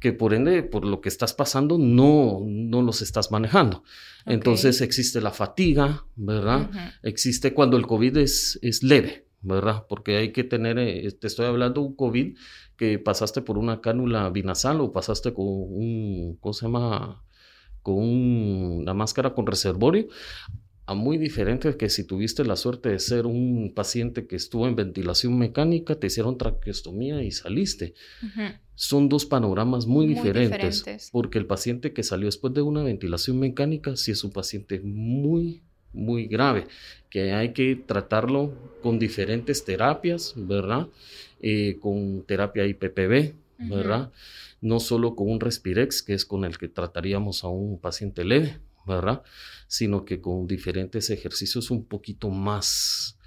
Que 0.00 0.12
por 0.12 0.34
ende, 0.34 0.62
por 0.62 0.84
lo 0.84 1.00
que 1.00 1.08
estás 1.08 1.32
pasando, 1.34 1.78
no, 1.78 2.40
no 2.46 2.82
los 2.82 3.02
estás 3.02 3.30
manejando. 3.30 3.84
Entonces, 4.26 4.80
existe 4.80 5.20
la 5.20 5.30
fatiga, 5.30 6.04
¿verdad? 6.16 6.70
Existe 7.02 7.54
cuando 7.54 7.76
el 7.76 7.86
COVID 7.86 8.16
es, 8.18 8.58
es 8.62 8.82
leve, 8.82 9.26
¿verdad? 9.42 9.84
Porque 9.88 10.16
hay 10.16 10.32
que 10.32 10.44
tener, 10.44 10.78
eh, 10.78 11.10
te 11.12 11.26
estoy 11.26 11.46
hablando 11.46 11.80
un 11.82 11.94
COVID 11.94 12.36
que 12.76 12.98
pasaste 12.98 13.42
por 13.42 13.58
una 13.58 13.80
cánula 13.82 14.28
binasal 14.30 14.80
o 14.80 14.92
pasaste 14.92 15.32
con 15.34 15.46
un, 15.46 16.36
¿cómo 16.40 16.52
se 16.54 16.64
llama? 16.66 17.22
Con 17.82 17.94
un- 17.94 18.78
una 18.82 18.92
máscara 18.94 19.32
con 19.34 19.46
reservorio, 19.46 20.06
a 20.86 20.94
muy 20.94 21.18
diferente 21.18 21.76
que 21.76 21.88
si 21.88 22.04
tuviste 22.04 22.44
la 22.44 22.56
suerte 22.56 22.88
de 22.88 22.98
ser 22.98 23.26
un 23.26 23.72
paciente 23.74 24.26
que 24.26 24.36
estuvo 24.36 24.66
en 24.66 24.74
ventilación 24.74 25.38
mecánica, 25.38 25.94
te 25.94 26.08
hicieron 26.08 26.36
traqueostomía 26.36 27.22
y 27.22 27.30
saliste. 27.30 27.94
Son 28.74 29.08
dos 29.08 29.24
panoramas 29.26 29.86
muy, 29.86 30.06
Muy 30.06 30.14
diferentes, 30.14 30.78
diferentes. 30.78 31.10
porque 31.12 31.38
el 31.38 31.46
paciente 31.46 31.92
que 31.92 32.02
salió 32.02 32.26
después 32.26 32.54
de 32.54 32.62
una 32.62 32.82
ventilación 32.82 33.38
mecánica 33.38 33.94
sí 33.96 34.10
es 34.10 34.24
un 34.24 34.32
paciente 34.32 34.80
muy, 34.80 35.62
muy 35.92 36.26
grave, 36.26 36.66
que 37.08 37.32
hay 37.32 37.52
que 37.52 37.76
tratarlo 37.76 38.52
con 38.82 38.98
diferentes 38.98 39.64
terapias, 39.64 40.34
¿verdad? 40.36 40.88
Eh, 41.40 41.76
con 41.80 42.24
terapia 42.26 42.66
IPPB. 42.66 43.34
¿verdad? 43.62 44.10
No 44.62 44.80
solo 44.80 45.14
con 45.14 45.28
un 45.30 45.38
Respirex, 45.38 46.02
que 46.02 46.14
es 46.14 46.24
con 46.24 46.46
el 46.46 46.56
que 46.56 46.68
trataríamos 46.68 47.44
a 47.44 47.48
un 47.48 47.78
paciente 47.78 48.24
leve, 48.24 48.56
¿verdad? 48.86 49.22
Sino 49.66 50.04
que 50.04 50.20
con 50.20 50.46
diferentes 50.46 51.10
ejercicios 51.10 51.70
un 51.70 51.84
poquito 51.86 52.30
más, 52.30 53.18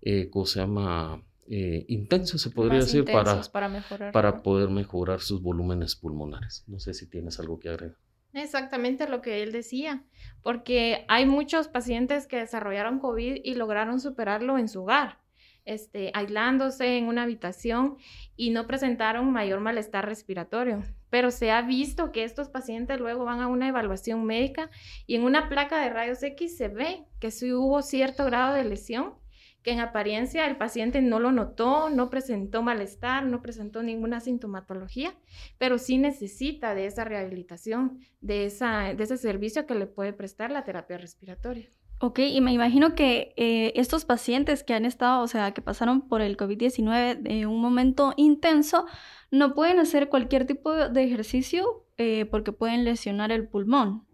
eh, 0.00 0.28
¿cómo 0.30 0.46
se 0.46 0.60
llama? 0.60 1.22
Eh, 1.48 1.84
intensos, 1.88 2.40
se 2.40 2.50
podría 2.50 2.78
Más 2.78 2.86
decir, 2.86 3.04
para, 3.04 3.42
para 3.42 3.68
mejorar. 3.68 4.12
para 4.12 4.42
poder 4.42 4.70
mejorar 4.70 5.20
sus 5.20 5.42
volúmenes 5.42 5.96
pulmonares. 5.96 6.64
No 6.66 6.78
sé 6.78 6.94
si 6.94 7.06
tienes 7.06 7.38
algo 7.40 7.58
que 7.58 7.68
agregar. 7.68 7.96
Exactamente 8.32 9.08
lo 9.08 9.20
que 9.20 9.42
él 9.42 9.52
decía, 9.52 10.04
porque 10.42 11.04
hay 11.08 11.26
muchos 11.26 11.68
pacientes 11.68 12.26
que 12.26 12.38
desarrollaron 12.38 12.98
COVID 12.98 13.42
y 13.44 13.54
lograron 13.54 14.00
superarlo 14.00 14.56
en 14.56 14.68
su 14.68 14.82
hogar, 14.82 15.18
este, 15.64 16.10
aislándose 16.14 16.96
en 16.96 17.06
una 17.06 17.22
habitación 17.22 17.96
y 18.36 18.50
no 18.50 18.66
presentaron 18.66 19.30
mayor 19.32 19.60
malestar 19.60 20.06
respiratorio. 20.06 20.82
Pero 21.10 21.30
se 21.30 21.50
ha 21.50 21.62
visto 21.62 22.12
que 22.12 22.24
estos 22.24 22.48
pacientes 22.48 22.98
luego 22.98 23.24
van 23.24 23.40
a 23.40 23.48
una 23.48 23.68
evaluación 23.68 24.24
médica 24.24 24.70
y 25.06 25.16
en 25.16 25.24
una 25.24 25.48
placa 25.48 25.80
de 25.80 25.90
rayos 25.90 26.22
X 26.22 26.56
se 26.56 26.68
ve 26.68 27.04
que 27.20 27.30
sí 27.30 27.52
hubo 27.52 27.82
cierto 27.82 28.24
grado 28.24 28.54
de 28.54 28.64
lesión 28.64 29.14
que 29.62 29.70
en 29.70 29.80
apariencia 29.80 30.46
el 30.46 30.56
paciente 30.56 31.00
no 31.02 31.20
lo 31.20 31.32
notó, 31.32 31.88
no 31.88 32.10
presentó 32.10 32.62
malestar, 32.62 33.24
no 33.24 33.42
presentó 33.42 33.82
ninguna 33.82 34.20
sintomatología, 34.20 35.14
pero 35.58 35.78
sí 35.78 35.98
necesita 35.98 36.74
de 36.74 36.86
esa 36.86 37.04
rehabilitación, 37.04 38.00
de, 38.20 38.50
de 38.96 39.02
ese 39.02 39.16
servicio 39.16 39.66
que 39.66 39.74
le 39.74 39.86
puede 39.86 40.12
prestar 40.12 40.50
la 40.50 40.64
terapia 40.64 40.98
respiratoria. 40.98 41.68
Ok, 42.04 42.18
y 42.18 42.40
me 42.40 42.52
imagino 42.52 42.96
que 42.96 43.32
eh, 43.36 43.72
estos 43.76 44.04
pacientes 44.04 44.64
que 44.64 44.74
han 44.74 44.84
estado, 44.84 45.22
o 45.22 45.28
sea, 45.28 45.54
que 45.54 45.62
pasaron 45.62 46.08
por 46.08 46.20
el 46.20 46.36
COVID-19 46.36 47.22
de 47.22 47.46
un 47.46 47.60
momento 47.60 48.12
intenso, 48.16 48.86
no 49.30 49.54
pueden 49.54 49.78
hacer 49.78 50.08
cualquier 50.08 50.44
tipo 50.44 50.72
de 50.72 51.04
ejercicio 51.04 51.86
eh, 51.98 52.26
porque 52.28 52.50
pueden 52.50 52.84
lesionar 52.84 53.30
el 53.30 53.46
pulmón. 53.46 54.04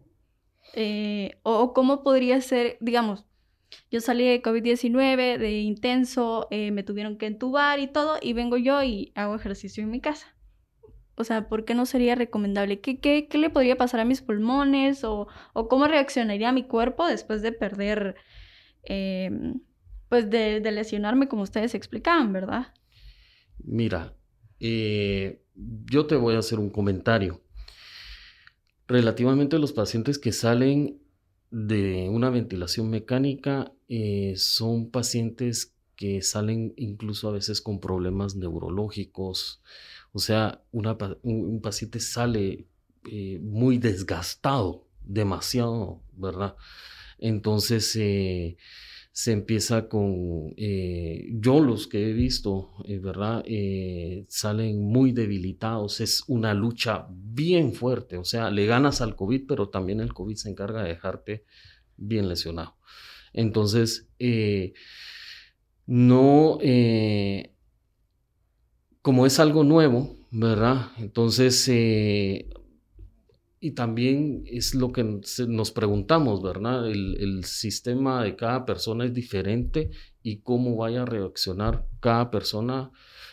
Eh, 0.75 1.41
o, 1.45 1.73
cómo 1.73 2.03
podría 2.03 2.43
ser, 2.43 2.77
digamos, 2.83 3.25
yo 3.91 4.03
salí 4.03 4.29
de 4.29 4.43
COVID-19, 4.43 5.39
de 5.39 5.61
intenso, 5.61 6.47
me 6.51 6.83
tuvieron 6.83 7.17
que 7.17 7.25
entubar 7.25 7.81
y 7.81 7.87
todo, 7.87 8.19
y 8.21 8.35
vengo 8.35 8.59
yo 8.59 8.83
y 8.83 9.13
hago 9.15 9.35
ejercicio 9.35 9.83
en 9.83 9.91
mi 9.91 10.03
casa. 10.03 10.38
O 11.19 11.25
sea, 11.25 11.49
¿por 11.49 11.65
qué 11.65 11.75
no 11.75 11.85
sería 11.85 12.15
recomendable? 12.15 12.81
¿Qué, 12.81 13.01
qué, 13.01 13.29
qué 13.29 13.39
le 13.39 13.51
podría 13.51 13.77
pasar 13.77 14.01
a 14.01 14.05
mis 14.05 14.23
pulmones? 14.23 15.05
¿O, 15.05 15.29
o 15.53 15.69
cómo 15.69 15.87
reaccionaría 15.87 16.53
mi 16.53 16.65
cuerpo 16.65 17.07
después 17.07 17.43
de 17.43 17.53
perder, 17.53 18.17
eh, 18.85 19.31
pues 20.09 20.31
de, 20.31 20.61
de 20.61 20.73
lesionarme 20.73 21.29
como 21.29 21.43
ustedes 21.43 21.75
explicaban, 21.75 22.33
¿verdad? 22.33 22.73
Mira, 23.59 24.15
eh, 24.61 25.43
yo 25.87 26.07
te 26.07 26.17
voy 26.17 26.35
a 26.35 26.39
hacer 26.39 26.59
un 26.59 26.71
comentario. 26.71 27.43
Relativamente 28.87 29.57
a 29.57 29.59
los 29.59 29.73
pacientes 29.73 30.19
que 30.19 30.33
salen 30.33 31.03
de 31.51 32.09
una 32.11 32.31
ventilación 32.31 32.91
mecánica, 32.91 33.73
eh, 33.89 34.35
son 34.37 34.91
pacientes 34.91 35.75
que 35.97 36.23
salen 36.23 36.75
incluso 36.77 37.29
a 37.29 37.33
veces 37.33 37.61
con 37.61 37.81
problemas 37.81 38.37
neurológicos. 38.37 39.63
O 40.19 40.21
sea, 40.21 40.65
un, 40.73 41.61
paciente 41.63 42.01
sale 42.01 42.67
eh, 43.09 43.39
muy 43.41 43.79
desgastado, 43.79 44.89
demasiado, 45.05 46.03
¿verdad? 46.13 46.57
Entonces, 47.19 47.95
eh, 47.95 48.57
se 49.13 49.31
empieza 49.31 49.89
con, 49.89 50.55
eh, 50.57 51.29
yo 51.35 51.61
los 51.61 51.87
que 51.87 52.11
he 52.11 52.13
visto, 52.15 52.73
¿verdad? 53.01 53.45
Salen 54.27 54.83
muy 54.83 55.13
debilitados, 55.13 56.01
es 56.01 56.25
una 56.27 56.53
lucha 56.53 57.07
bien 57.09 57.73
fuerte, 57.73 58.17
o 58.17 58.25
sea, 58.25 58.51
le 58.51 58.67
ganas 58.67 59.01
al 59.01 59.15
COVID, 59.15 59.47
pero 59.47 59.69
también 59.69 60.01
el 60.01 60.13
COVID 60.13 60.35
se 60.35 60.51
encarga 60.51 60.83
de 60.83 60.89
dejarte 60.89 61.45
bien 61.97 62.29
lesionado. 62.29 62.75
Entonces, 63.33 64.09
no, 65.87 66.59
como 69.03 69.27
es 69.27 69.39
algo 69.41 69.65
nuevo, 69.65 70.17
¿verdad? 70.31 70.93
Entonces, 70.99 71.69
eh, 71.69 72.49
y 73.61 73.73
también 73.73 74.45
es 74.47 74.75
lo 74.75 74.93
que 74.93 75.05
nos 75.49 75.71
preguntamos, 75.73 76.43
¿verdad? 76.43 76.89
El, 76.89 77.17
el 77.21 77.45
sistema 77.45 78.23
de 78.23 78.37
cada 78.37 78.65
persona 78.65 79.05
es 79.05 79.15
diferente 79.15 79.91
y 80.23 80.39
cómo 80.39 80.77
vaya 80.77 81.03
a 81.03 81.07
reaccionar 81.07 81.87
cada 82.01 82.31
persona 82.31 82.93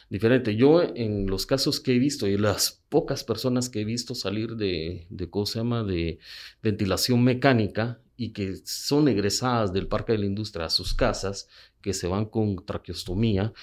diferente. 0.09 0.55
Yo 0.55 0.81
en 0.81 1.27
los 1.27 1.45
casos 1.45 1.79
que 1.79 1.95
he 1.95 1.99
visto 1.99 2.27
y 2.27 2.37
las 2.37 2.83
pocas 2.89 3.23
personas 3.23 3.69
que 3.69 3.81
he 3.81 3.85
visto 3.85 4.15
salir 4.15 4.55
de, 4.55 5.07
de 5.09 5.29
¿cómo 5.29 5.45
se 5.45 5.59
llama? 5.59 5.83
De 5.83 6.19
ventilación 6.63 7.23
mecánica 7.23 7.99
y 8.17 8.31
que 8.31 8.55
son 8.63 9.07
egresadas 9.07 9.73
del 9.73 9.87
Parque 9.87 10.13
de 10.13 10.19
la 10.19 10.25
Industria 10.25 10.65
a 10.65 10.69
sus 10.69 10.93
casas, 10.93 11.49
que 11.81 11.93
se 11.93 12.07
van 12.07 12.25
con 12.25 12.65
traqueostomía, 12.65 13.53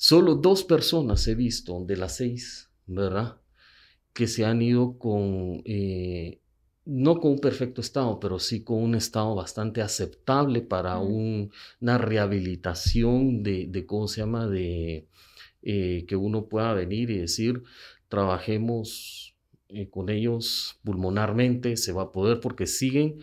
solo 0.00 0.34
dos 0.34 0.64
personas 0.64 1.28
he 1.28 1.34
visto 1.34 1.84
de 1.84 1.96
las 1.98 2.16
seis, 2.16 2.70
¿verdad? 2.86 3.36
que 4.14 4.26
se 4.26 4.46
han 4.46 4.62
ido 4.62 4.98
con 4.98 5.60
eh, 5.66 6.40
no 6.86 7.20
con 7.20 7.32
un 7.32 7.38
perfecto 7.38 7.82
estado, 7.82 8.18
pero 8.18 8.38
sí 8.38 8.64
con 8.64 8.82
un 8.82 8.94
estado 8.94 9.34
bastante 9.34 9.82
aceptable 9.82 10.62
para 10.62 10.98
una 10.98 11.98
rehabilitación 11.98 13.42
de, 13.42 13.66
de, 13.66 13.86
¿cómo 13.86 14.08
se 14.08 14.22
llama?, 14.22 14.48
de 14.48 15.06
eh, 15.62 16.04
que 16.08 16.16
uno 16.16 16.46
pueda 16.46 16.72
venir 16.72 17.10
y 17.10 17.18
decir, 17.18 17.62
trabajemos 18.08 19.36
eh, 19.68 19.90
con 19.90 20.08
ellos 20.08 20.80
pulmonarmente, 20.82 21.76
se 21.76 21.92
va 21.92 22.04
a 22.04 22.12
poder 22.12 22.40
porque 22.40 22.66
siguen 22.66 23.18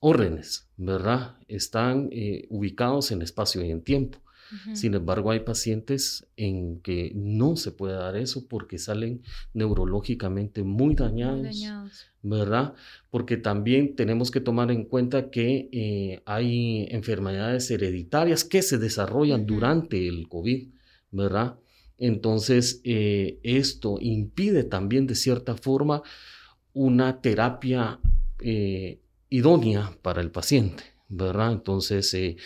órdenes, 0.00 0.68
¿verdad? 0.78 1.36
Están 1.46 2.08
eh, 2.12 2.46
ubicados 2.48 3.12
en 3.12 3.20
espacio 3.20 3.62
y 3.62 3.70
en 3.70 3.82
tiempo. 3.82 4.18
Sin 4.72 4.94
embargo, 4.94 5.30
hay 5.30 5.40
pacientes 5.40 6.26
en 6.36 6.80
que 6.80 7.12
no 7.14 7.56
se 7.56 7.70
puede 7.70 7.94
dar 7.94 8.16
eso 8.16 8.46
porque 8.48 8.78
salen 8.78 9.22
neurológicamente 9.52 10.62
muy 10.62 10.94
dañados, 10.94 11.64
¿verdad? 12.22 12.74
Porque 13.10 13.36
también 13.36 13.94
tenemos 13.96 14.30
que 14.30 14.40
tomar 14.40 14.70
en 14.70 14.84
cuenta 14.84 15.30
que 15.30 15.68
eh, 15.72 16.22
hay 16.24 16.86
enfermedades 16.90 17.70
hereditarias 17.70 18.44
que 18.44 18.62
se 18.62 18.78
desarrollan 18.78 19.46
durante 19.46 20.08
el 20.08 20.28
COVID, 20.28 20.68
¿verdad? 21.10 21.58
Entonces, 21.98 22.80
eh, 22.84 23.40
esto 23.42 23.98
impide 24.00 24.62
también 24.64 25.06
de 25.06 25.16
cierta 25.16 25.56
forma 25.56 26.02
una 26.72 27.20
terapia 27.20 27.98
eh, 28.40 29.00
idónea 29.28 29.96
para 30.00 30.20
el 30.20 30.30
paciente, 30.30 30.84
¿verdad? 31.08 31.52
Entonces, 31.52 32.14
eh, 32.14 32.36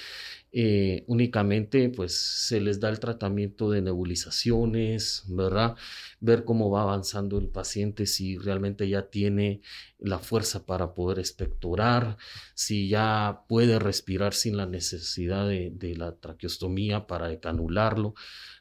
únicamente 1.06 1.88
pues 1.88 2.14
se 2.14 2.60
les 2.60 2.78
da 2.78 2.90
el 2.90 3.00
tratamiento 3.00 3.70
de 3.70 3.80
nebulizaciones, 3.80 5.24
¿verdad? 5.28 5.76
Ver 6.20 6.44
cómo 6.44 6.70
va 6.70 6.82
avanzando 6.82 7.38
el 7.38 7.48
paciente, 7.48 8.06
si 8.06 8.36
realmente 8.36 8.86
ya 8.88 9.08
tiene 9.08 9.62
la 9.98 10.18
fuerza 10.18 10.66
para 10.66 10.94
poder 10.94 11.18
expectorar, 11.18 12.18
si 12.54 12.88
ya 12.88 13.44
puede 13.48 13.78
respirar 13.78 14.34
sin 14.34 14.56
la 14.58 14.66
necesidad 14.66 15.48
de, 15.48 15.94
la 15.96 16.16
traqueostomía 16.16 17.06
para 17.06 17.40
canularlo. 17.40 18.14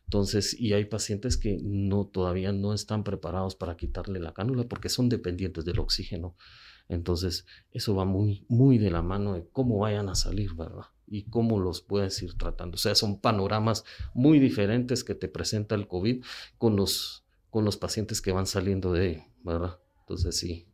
Entonces, 0.05 0.57
y 0.59 0.73
hay 0.73 0.85
pacientes 0.85 1.37
que 1.37 1.57
no 1.61 2.05
todavía 2.05 2.53
no 2.53 2.73
están 2.73 3.03
preparados 3.03 3.55
para 3.55 3.75
quitarle 3.75 4.19
la 4.19 4.33
cánula 4.33 4.63
porque 4.63 4.89
son 4.89 5.09
dependientes 5.09 5.65
del 5.65 5.79
oxígeno. 5.79 6.35
Entonces, 6.89 7.45
eso 7.71 7.95
va 7.95 8.05
muy, 8.05 8.45
muy 8.49 8.77
de 8.77 8.91
la 8.91 9.01
mano 9.01 9.33
de 9.33 9.47
cómo 9.51 9.79
vayan 9.79 10.09
a 10.09 10.15
salir, 10.15 10.53
¿verdad? 10.55 10.85
Y 11.11 11.23
cómo 11.23 11.59
los 11.59 11.81
puedes 11.81 12.21
ir 12.23 12.37
tratando. 12.37 12.75
O 12.75 12.79
sea, 12.79 12.95
son 12.95 13.19
panoramas 13.19 13.83
muy 14.13 14.39
diferentes 14.39 15.03
que 15.03 15.13
te 15.13 15.27
presenta 15.27 15.75
el 15.75 15.87
COVID 15.87 16.23
con 16.57 16.77
los, 16.77 17.25
con 17.49 17.65
los 17.65 17.77
pacientes 17.77 18.21
que 18.21 18.31
van 18.31 18.47
saliendo 18.47 18.93
de 18.93 19.27
¿verdad? 19.43 19.77
Entonces 20.01 20.37
sí. 20.37 20.67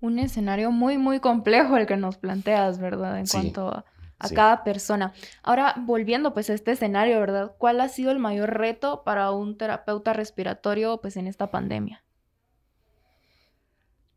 Un 0.00 0.18
escenario 0.18 0.70
muy, 0.70 0.98
muy 0.98 1.20
complejo 1.20 1.76
el 1.76 1.86
que 1.86 1.96
nos 1.96 2.18
planteas, 2.18 2.78
¿verdad? 2.78 3.18
En 3.18 3.26
cuanto 3.26 3.68
a, 3.68 3.84
cada 4.34 4.64
persona. 4.64 5.12
Ahora, 5.42 5.74
volviendo 5.78 6.34
pues 6.34 6.50
a 6.50 6.54
este 6.54 6.72
escenario, 6.72 7.20
¿verdad? 7.20 7.54
¿Cuál 7.56 7.80
ha 7.80 7.88
sido 7.88 8.10
el 8.10 8.18
mayor 8.18 8.58
reto 8.58 9.04
para 9.04 9.30
un 9.30 9.56
terapeuta 9.56 10.12
respiratorio 10.12 11.00
pues 11.00 11.16
en 11.16 11.26
esta 11.26 11.50
pandemia? 11.50 12.04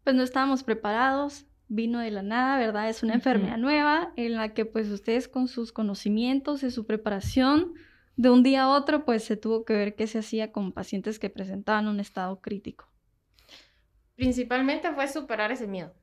Pues 0.04 0.16
no 0.16 0.24
estábamos 0.24 0.64
preparados, 0.64 1.46
vino 1.72 2.00
de 2.00 2.12
la 2.12 2.22
nada, 2.22 2.58
¿verdad? 2.58 2.90
Es 2.90 3.02
una 3.02 3.14
enfermedad 3.14 3.58
nueva 3.58 4.12
en 4.18 4.36
la 4.36 4.54
que 4.54 4.66
pues 4.66 4.90
ustedes 4.90 5.30
con 5.30 5.48
sus 5.48 5.72
conocimientos 5.72 6.64
y 6.64 6.72
su 6.72 6.86
preparación, 6.86 7.74
de 8.18 8.30
un 8.30 8.44
día 8.44 8.64
a 8.64 8.70
otro 8.70 9.06
pues 9.06 9.24
se 9.24 9.38
tuvo 9.38 9.64
que 9.64 9.74
ver 9.74 9.96
qué 9.96 10.06
se 10.06 10.20
hacía 10.20 10.52
con 10.52 10.74
pacientes 10.74 11.18
que 11.18 11.30
presentaban 11.30 11.88
un 11.88 12.02
estado 12.02 12.42
crítico. 12.42 12.90
Principalmente 14.16 14.92
fue 14.92 15.08
superar 15.08 15.54
ese 15.54 15.66
miedo, 15.66 15.94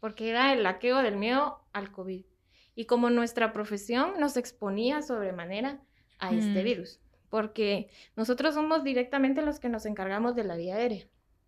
porque 0.00 0.28
era 0.28 0.52
el 0.52 0.62
laqueo 0.62 0.98
del 0.98 1.16
miedo 1.16 1.64
al 1.72 1.90
COVID. 1.90 2.26
Y 2.74 2.84
como 2.84 3.08
nuestra 3.08 3.54
profesión 3.54 4.20
nos 4.20 4.36
exponía 4.36 5.00
sobremanera 5.00 5.80
a 6.18 6.34
este 6.34 6.62
virus, 6.62 7.00
porque 7.30 7.88
nosotros 8.16 8.52
somos 8.52 8.84
directamente 8.84 9.40
los 9.40 9.60
que 9.60 9.70
nos 9.70 9.86
encargamos 9.86 10.36
de 10.36 10.44
la 10.44 10.56
vía 10.56 10.76
aérea 10.76 11.06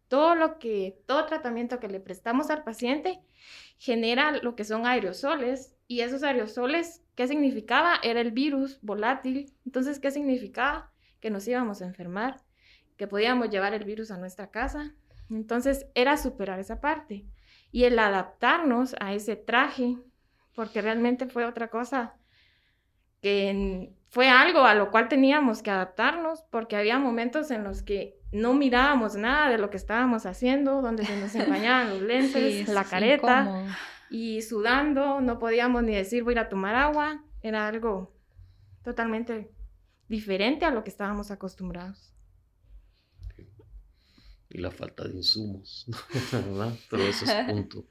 todo 0.08 0.34
lo 0.34 0.58
que, 0.58 1.00
todo 1.06 1.26
tratamiento 1.26 1.78
que 1.78 1.88
le 1.88 2.00
prestamos 2.00 2.50
al 2.50 2.64
paciente 2.64 3.20
genera 3.78 4.32
lo 4.32 4.56
que 4.56 4.64
son 4.64 4.86
aerosoles 4.86 5.76
y 5.86 6.00
esos 6.00 6.22
aerosoles, 6.22 7.02
¿qué 7.14 7.28
significaba? 7.28 7.94
Era 8.02 8.20
el 8.20 8.32
virus 8.32 8.78
volátil. 8.82 9.52
Entonces, 9.64 10.00
¿qué 10.00 10.10
significaba? 10.10 10.90
Que 11.20 11.30
nos 11.30 11.46
íbamos 11.46 11.80
a 11.80 11.86
enfermar, 11.86 12.40
que 12.96 13.06
podíamos 13.06 13.50
llevar 13.50 13.74
el 13.74 13.84
virus 13.84 14.10
a 14.10 14.18
nuestra 14.18 14.50
casa. 14.50 14.94
Entonces, 15.30 15.86
era 15.94 16.16
superar 16.16 16.58
esa 16.58 16.80
parte 16.80 17.26
y 17.70 17.84
el 17.84 17.98
adaptarnos 17.98 18.96
a 19.00 19.14
ese 19.14 19.36
traje, 19.36 19.98
porque 20.54 20.82
realmente 20.82 21.26
fue 21.26 21.44
otra 21.44 21.68
cosa 21.68 22.14
que 23.20 23.92
fue 24.08 24.28
algo 24.28 24.60
a 24.60 24.74
lo 24.74 24.90
cual 24.90 25.08
teníamos 25.08 25.62
que 25.62 25.70
adaptarnos, 25.70 26.44
porque 26.50 26.76
había 26.76 26.98
momentos 26.98 27.50
en 27.50 27.64
los 27.64 27.82
que 27.82 28.17
no 28.32 28.54
mirábamos 28.54 29.16
nada 29.16 29.50
de 29.50 29.58
lo 29.58 29.70
que 29.70 29.76
estábamos 29.76 30.26
haciendo, 30.26 30.82
donde 30.82 31.04
se 31.04 31.18
nos 31.20 31.34
empañaban 31.34 31.90
los 31.90 32.02
lentes, 32.02 32.68
la 32.68 32.84
careta, 32.84 33.66
y 34.10 34.42
sudando, 34.42 35.20
no 35.20 35.38
podíamos 35.38 35.82
ni 35.82 35.94
decir 35.94 36.24
voy 36.24 36.32
a 36.32 36.34
ir 36.34 36.38
a 36.40 36.48
tomar 36.48 36.74
agua, 36.74 37.24
era 37.42 37.68
algo 37.68 38.14
totalmente 38.82 39.50
diferente 40.08 40.64
a 40.64 40.70
lo 40.70 40.84
que 40.84 40.90
estábamos 40.90 41.30
acostumbrados. 41.30 42.12
Y 44.50 44.58
la 44.58 44.70
falta 44.70 45.04
de 45.04 45.14
insumos, 45.14 45.86
¿verdad? 46.32 46.72
Pero 46.90 47.02
eso 47.02 47.26
es 47.26 47.44
punto. 47.44 47.84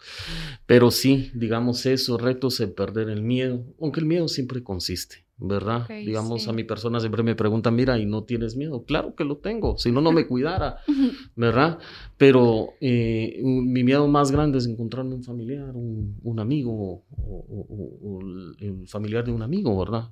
Pero 0.66 0.90
sí, 0.90 1.32
digamos 1.36 1.86
eso, 1.86 2.18
retos 2.18 2.60
en 2.62 2.74
perder 2.74 3.10
el 3.10 3.22
miedo, 3.22 3.64
aunque 3.80 4.00
el 4.00 4.08
miedo 4.08 4.28
siempre 4.28 4.64
consiste 4.64 5.27
¿verdad? 5.40 5.88
Digamos, 5.88 6.48
a 6.48 6.54
mi 6.54 6.64
persona 6.64 7.00
siempre 7.00 7.22
me 7.22 7.36
preguntan, 7.36 7.76
mira, 7.76 8.00
¿y 8.00 8.06
no 8.06 8.24
tienes 8.24 8.56
miedo? 8.56 8.84
Claro 8.84 9.14
que 9.16 9.24
lo 9.24 9.38
tengo, 9.38 9.78
si 9.78 9.92
no, 9.92 10.02
no 10.02 10.12
me 10.12 10.26
cuidara, 10.26 10.78
¿verdad? 11.36 11.78
Pero 12.18 12.70
eh, 12.82 13.40
mi 13.44 13.84
miedo 13.84 14.08
más 14.08 14.32
grande 14.32 14.58
es 14.58 14.66
encontrarme 14.66 15.14
un 15.14 15.24
familiar, 15.24 15.74
un, 15.76 16.40
amigo 16.40 17.04
o, 17.18 18.20
el 18.60 18.88
familiar 18.88 19.26
de 19.26 19.32
un 19.32 19.44
amigo, 19.44 19.78
¿verdad? 19.78 20.12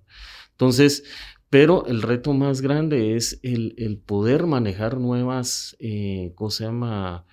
Entonces, 0.52 1.04
pero 1.50 1.86
el 1.88 2.02
reto 2.02 2.34
más 2.34 2.62
grande 2.62 3.16
es 3.16 3.40
el, 3.42 4.02
poder 4.06 4.46
manejar 4.46 5.00
nuevas, 5.00 5.76
eh, 5.80 6.34
¿cómo 6.36 6.52
se 6.52 6.66
llama? 6.66 7.26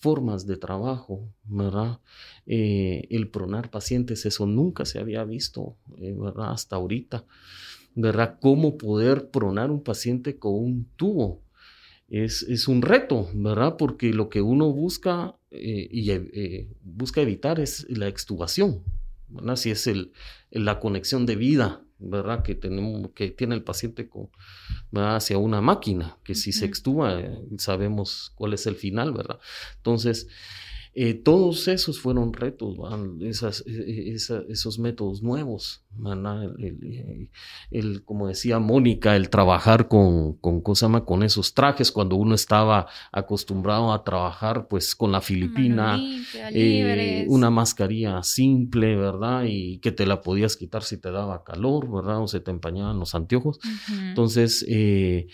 Formas 0.00 0.46
de 0.46 0.56
trabajo, 0.56 1.32
¿verdad? 1.44 2.00
Eh, 2.46 3.06
el 3.10 3.28
pronar 3.28 3.70
pacientes, 3.70 4.24
eso 4.26 4.46
nunca 4.46 4.84
se 4.84 4.98
había 4.98 5.24
visto, 5.24 5.76
eh, 5.98 6.14
¿verdad? 6.18 6.52
Hasta 6.52 6.76
ahorita, 6.76 7.26
¿verdad? 7.94 8.38
Cómo 8.40 8.78
poder 8.78 9.30
pronar 9.30 9.70
un 9.70 9.82
paciente 9.82 10.38
con 10.38 10.54
un 10.54 10.88
tubo. 10.96 11.42
Es, 12.08 12.42
es 12.42 12.66
un 12.66 12.82
reto, 12.82 13.28
¿verdad? 13.34 13.76
Porque 13.76 14.12
lo 14.12 14.30
que 14.30 14.40
uno 14.40 14.72
busca 14.72 15.36
eh, 15.50 15.88
y 15.90 16.10
busca 16.82 17.20
evitar 17.20 17.60
es 17.60 17.86
la 17.88 18.08
extubación, 18.08 18.82
¿verdad? 19.28 19.56
Si 19.56 19.70
es 19.70 19.86
el, 19.86 20.12
la 20.50 20.80
conexión 20.80 21.26
de 21.26 21.36
vida, 21.36 21.84
¿verdad? 22.00 22.42
Que, 22.42 22.54
tenemos, 22.54 23.10
que 23.14 23.30
tiene 23.30 23.54
el 23.54 23.62
paciente 23.62 24.08
con, 24.08 24.28
hacia 24.94 25.38
una 25.38 25.60
máquina, 25.60 26.16
que 26.24 26.34
si 26.34 26.52
se 26.52 26.64
extuba 26.64 27.20
eh, 27.20 27.38
sabemos 27.58 28.32
cuál 28.34 28.54
es 28.54 28.66
el 28.66 28.74
final, 28.74 29.12
¿verdad? 29.12 29.38
Entonces, 29.76 30.28
eh, 30.92 31.14
todos 31.14 31.68
esos 31.68 32.00
fueron 32.00 32.32
retos, 32.32 32.76
Esas, 33.20 33.62
e, 33.64 34.10
e, 34.10 34.14
esos 34.14 34.78
métodos 34.80 35.22
nuevos, 35.22 35.84
el, 37.70 38.02
como 38.04 38.26
decía 38.26 38.58
Mónica, 38.58 39.14
el 39.14 39.30
trabajar 39.30 39.86
con, 39.86 40.34
con, 40.34 40.60
con 40.62 41.22
esos 41.22 41.54
trajes, 41.54 41.92
cuando 41.92 42.16
uno 42.16 42.34
estaba 42.34 42.88
acostumbrado 43.12 43.92
a 43.92 44.02
trabajar 44.02 44.66
pues 44.66 44.96
con 44.96 45.12
la 45.12 45.20
filipina, 45.20 46.00
eh, 46.52 47.24
una 47.28 47.50
mascarilla 47.50 48.22
simple, 48.24 48.96
¿verdad? 48.96 49.44
Y 49.46 49.78
que 49.78 49.92
te 49.92 50.06
la 50.06 50.20
podías 50.22 50.56
quitar 50.56 50.82
si 50.82 50.96
te 50.96 51.12
daba 51.12 51.44
calor, 51.44 51.88
¿verdad? 51.88 52.20
O 52.20 52.26
se 52.26 52.40
te 52.40 52.50
empañaban 52.50 52.98
los 52.98 53.14
anteojos. 53.14 53.60
Entonces, 54.08 54.66
eh, 54.68 55.28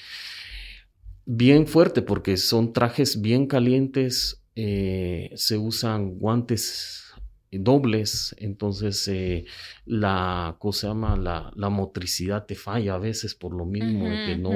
bien 1.24 1.66
fuerte 1.66 2.02
porque 2.02 2.36
son 2.36 2.74
trajes 2.74 3.22
bien 3.22 3.46
calientes 3.46 4.42
eh, 4.56 5.30
se 5.36 5.58
usan 5.58 6.18
guantes 6.18 7.06
dobles, 7.52 8.34
entonces 8.38 9.06
eh, 9.08 9.44
la 9.84 10.56
cosa 10.58 10.88
llama 10.88 11.16
la, 11.16 11.52
la, 11.54 11.68
motricidad 11.68 12.44
te 12.44 12.54
falla 12.54 12.94
a 12.94 12.98
veces 12.98 13.34
por 13.34 13.54
lo 13.54 13.64
mismo 13.64 14.06
que 14.06 14.36
no, 14.36 14.50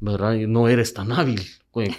¿verdad? 0.00 0.36
no 0.46 0.68
eres 0.68 0.92
tan 0.94 1.12
hábil, 1.12 1.40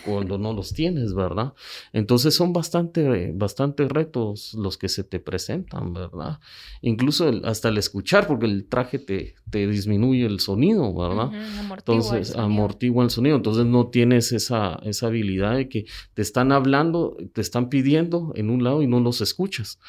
cuando 0.03 0.37
no 0.37 0.53
los 0.53 0.73
tienes, 0.73 1.13
¿verdad? 1.13 1.53
Entonces 1.93 2.35
son 2.35 2.53
bastante, 2.53 3.31
bastante 3.33 3.87
retos 3.87 4.53
los 4.53 4.77
que 4.77 4.89
se 4.89 5.03
te 5.03 5.19
presentan, 5.19 5.93
¿verdad? 5.93 6.39
Incluso 6.81 7.31
hasta 7.43 7.69
el 7.69 7.77
escuchar, 7.77 8.27
porque 8.27 8.45
el 8.45 8.67
traje 8.67 8.99
te, 8.99 9.35
te 9.49 9.67
disminuye 9.67 10.25
el 10.25 10.39
sonido, 10.39 10.93
¿verdad? 10.93 11.31
Entonces, 11.77 12.35
amortigua 12.35 13.03
el 13.03 13.09
sonido. 13.09 13.35
Entonces 13.37 13.65
no 13.65 13.87
tienes 13.87 14.31
esa, 14.31 14.79
esa 14.83 15.07
habilidad 15.07 15.55
de 15.55 15.69
que 15.69 15.85
te 16.13 16.21
están 16.21 16.51
hablando, 16.51 17.17
te 17.33 17.41
están 17.41 17.69
pidiendo 17.69 18.33
en 18.35 18.49
un 18.49 18.63
lado 18.63 18.81
y 18.81 18.87
no 18.87 18.99
los 18.99 19.21
escuchas. 19.21 19.79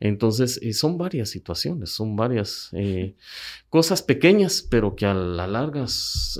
Entonces, 0.00 0.60
eh, 0.62 0.72
son 0.72 0.96
varias 0.96 1.28
situaciones, 1.30 1.90
son 1.90 2.14
varias 2.14 2.70
eh, 2.72 3.16
cosas 3.68 4.00
pequeñas, 4.00 4.62
pero 4.62 4.94
que 4.94 5.06
a 5.06 5.14
la 5.14 5.48
larga 5.48 5.86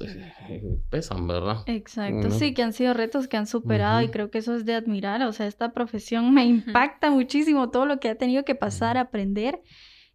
eh, 0.04 0.78
pesan, 0.90 1.26
¿verdad? 1.26 1.64
Exacto, 1.66 2.30
sí, 2.30 2.54
que 2.54 2.62
han 2.62 2.72
sido 2.72 2.94
retos 2.94 3.26
que 3.26 3.36
han 3.36 3.48
superado 3.48 4.00
y 4.02 4.10
creo 4.10 4.30
que 4.30 4.38
eso 4.38 4.54
es 4.54 4.64
de 4.64 4.74
admirar. 4.74 5.22
O 5.22 5.32
sea, 5.32 5.48
esta 5.48 5.72
profesión 5.72 6.32
me 6.32 6.44
impacta 6.46 7.10
muchísimo 7.10 7.70
todo 7.70 7.84
lo 7.84 7.98
que 7.98 8.08
ha 8.08 8.14
tenido 8.14 8.44
que 8.44 8.54
pasar, 8.54 8.96
aprender 8.96 9.60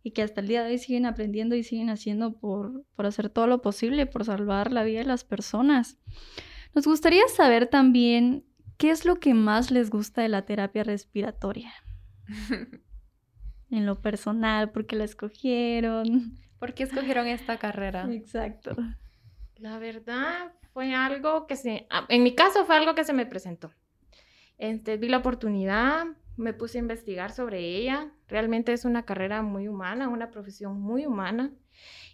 y 0.04 0.12
que 0.12 0.22
hasta 0.22 0.40
el 0.40 0.48
día 0.48 0.64
de 0.64 0.72
hoy 0.72 0.78
siguen 0.78 1.06
aprendiendo 1.06 1.56
y 1.56 1.64
siguen 1.64 1.90
haciendo 1.90 2.38
por, 2.38 2.86
por 2.96 3.06
hacer 3.06 3.30
todo 3.30 3.48
lo 3.48 3.62
posible, 3.62 4.06
por 4.06 4.24
salvar 4.24 4.72
la 4.72 4.84
vida 4.84 5.00
de 5.00 5.06
las 5.06 5.26
personas. 5.26 5.98
Nos 6.74 6.86
gustaría 6.86 7.28
saber 7.28 7.68
también 7.68 8.46
qué 8.78 8.90
es 8.90 9.04
lo 9.04 9.20
que 9.20 9.34
más 9.34 9.70
les 9.70 9.90
gusta 9.90 10.22
de 10.22 10.30
la 10.30 10.46
terapia 10.46 10.84
respiratoria. 10.84 11.74
en 13.74 13.86
lo 13.86 14.02
personal, 14.02 14.72
por 14.72 14.86
qué 14.86 14.96
la 14.96 15.04
escogieron. 15.04 16.38
¿Por 16.60 16.74
qué 16.74 16.84
escogieron 16.84 17.28
esta 17.28 17.58
carrera? 17.58 18.08
Exacto. 18.12 18.76
La 19.58 19.80
verdad 19.80 20.54
fue 20.74 20.94
algo 20.94 21.48
que 21.48 21.56
se, 21.56 21.88
ah, 21.90 22.06
en 22.10 22.24
mi 22.24 22.36
caso 22.36 22.66
fue 22.66 22.76
algo 22.76 22.96
que 22.96 23.04
se 23.04 23.14
me 23.14 23.26
presentó. 23.26 23.72
Este, 24.58 24.98
vi 24.98 25.10
la 25.10 25.18
oportunidad, 25.18 26.06
me 26.38 26.54
puse 26.54 26.78
a 26.78 26.82
investigar 26.82 27.32
sobre 27.32 27.60
ella. 27.60 28.12
Realmente 28.28 28.74
es 28.74 28.86
una 28.86 29.06
carrera 29.06 29.42
muy 29.42 29.68
humana, 29.68 30.08
una 30.08 30.30
profesión 30.32 30.80
muy 30.80 31.06
humana. 31.06 31.52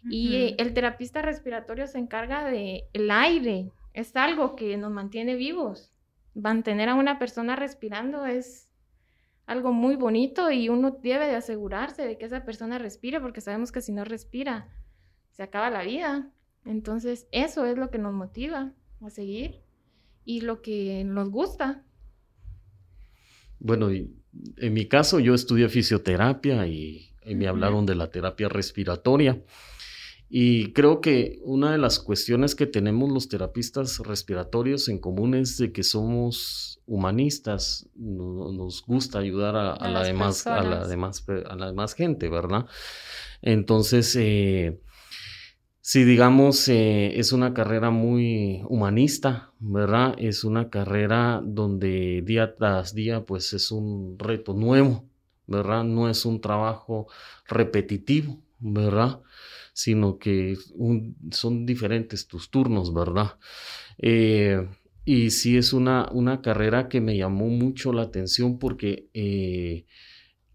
Y 0.10 0.56
el 0.58 0.74
terapista 0.74 1.22
respiratorio 1.22 1.86
se 1.86 2.00
encarga 2.00 2.45
de 2.45 2.86
el 2.93 3.12
aire. 3.12 3.69
Es 3.93 4.15
algo 4.15 4.56
que 4.56 4.78
nos 4.78 4.91
mantiene 4.91 5.36
vivos. 5.36 5.91
Mantener 6.34 6.88
a 6.88 6.95
una 6.95 7.19
persona 7.19 7.58
respirando 7.58 8.26
es 8.26 8.69
algo 9.50 9.74
muy 9.74 9.96
bonito 9.96 10.52
y 10.52 10.70
uno 10.70 11.00
debe 11.02 11.26
de 11.26 11.36
asegurarse 11.36 12.06
de 12.06 12.20
que 12.20 12.26
esa 12.26 12.46
persona 12.46 12.78
respire 12.78 13.20
porque 13.20 13.42
sabemos 13.42 13.72
que 13.72 13.82
si 13.82 13.92
no 13.92 14.06
respira 14.06 14.70
se 15.32 15.42
acaba 15.42 15.72
la 15.72 15.82
vida. 15.82 16.32
Entonces 16.66 17.28
eso 17.32 17.66
es 17.66 17.76
lo 17.76 17.90
que 17.90 17.98
nos 17.98 18.14
motiva 18.14 18.74
a 19.02 19.10
seguir 19.10 19.64
y 20.24 20.42
lo 20.42 20.62
que 20.62 21.04
nos 21.04 21.32
gusta. 21.32 21.84
Bueno, 23.58 23.90
en 23.90 24.74
mi 24.74 24.86
caso 24.88 25.20
yo 25.20 25.34
estudié 25.34 25.68
fisioterapia 25.68 26.68
y, 26.68 27.08
me 27.26 27.48
hablaron 27.48 27.88
de 27.88 27.96
la 27.96 28.12
terapia 28.12 28.50
respiratoria. 28.50 29.42
Y 30.30 30.74
creo 30.74 31.02
que 31.02 31.39
una 31.44 31.72
de 31.72 31.80
las 31.80 32.00
cuestiones 32.00 32.54
que 32.54 32.68
tenemos 32.68 33.10
los 33.10 33.30
terapistas 33.30 33.98
respiratorios 34.00 34.88
en 34.88 35.00
común 35.00 35.34
es 35.34 35.58
de 35.58 35.72
que 35.72 35.82
somos 35.82 36.80
humanistas, 36.86 37.89
nos 37.96 38.84
gusta 38.86 39.20
ayudar 39.20 39.56
a, 39.56 39.89
la 39.89 40.04
demás, 40.04 40.46
a, 40.46 40.62
la 40.62 40.88
demás, 40.88 41.26
a 41.28 41.56
la 41.56 41.68
demás 41.68 41.96
gente, 41.96 42.30
¿verdad? 42.30 42.68
Entonces, 43.42 44.15
eh, 44.15 44.80
si 45.82 46.04
digamos, 46.04 46.68
eh, 46.68 47.20
es 47.20 47.32
una 47.32 47.56
carrera 47.56 47.89
muy 47.89 48.62
humanista, 48.70 49.52
¿verdad? 49.60 50.13
Es 50.20 50.44
una 50.44 50.70
carrera 50.70 51.42
donde 51.44 52.22
día 52.24 52.56
tras 52.56 52.94
día, 52.94 53.26
pues 53.26 53.54
es 53.54 53.72
un 53.72 54.20
reto 54.20 54.54
nuevo, 54.54 55.10
¿verdad? 55.48 55.84
No 55.84 56.08
es 56.08 56.26
un 56.26 56.42
trabajo 56.42 57.08
repetitivo, 57.48 58.39
¿verdad? 58.60 59.22
Sino 59.80 60.20
que 60.20 60.58
son 61.32 61.65
diferentes 61.65 62.28
tus 62.28 62.50
turnos, 62.52 62.94
¿verdad? 62.94 63.39
Eh, 63.98 64.68
y 65.06 65.30
sí 65.30 65.56
es 65.56 65.72
una, 65.72 66.10
una 66.12 66.42
carrera 66.42 66.89
que 66.89 67.00
me 67.00 67.15
llamó 67.15 67.48
mucho 67.48 67.94
la 67.94 68.02
atención 68.02 68.60
porque 68.60 69.08
eh, 69.13 69.86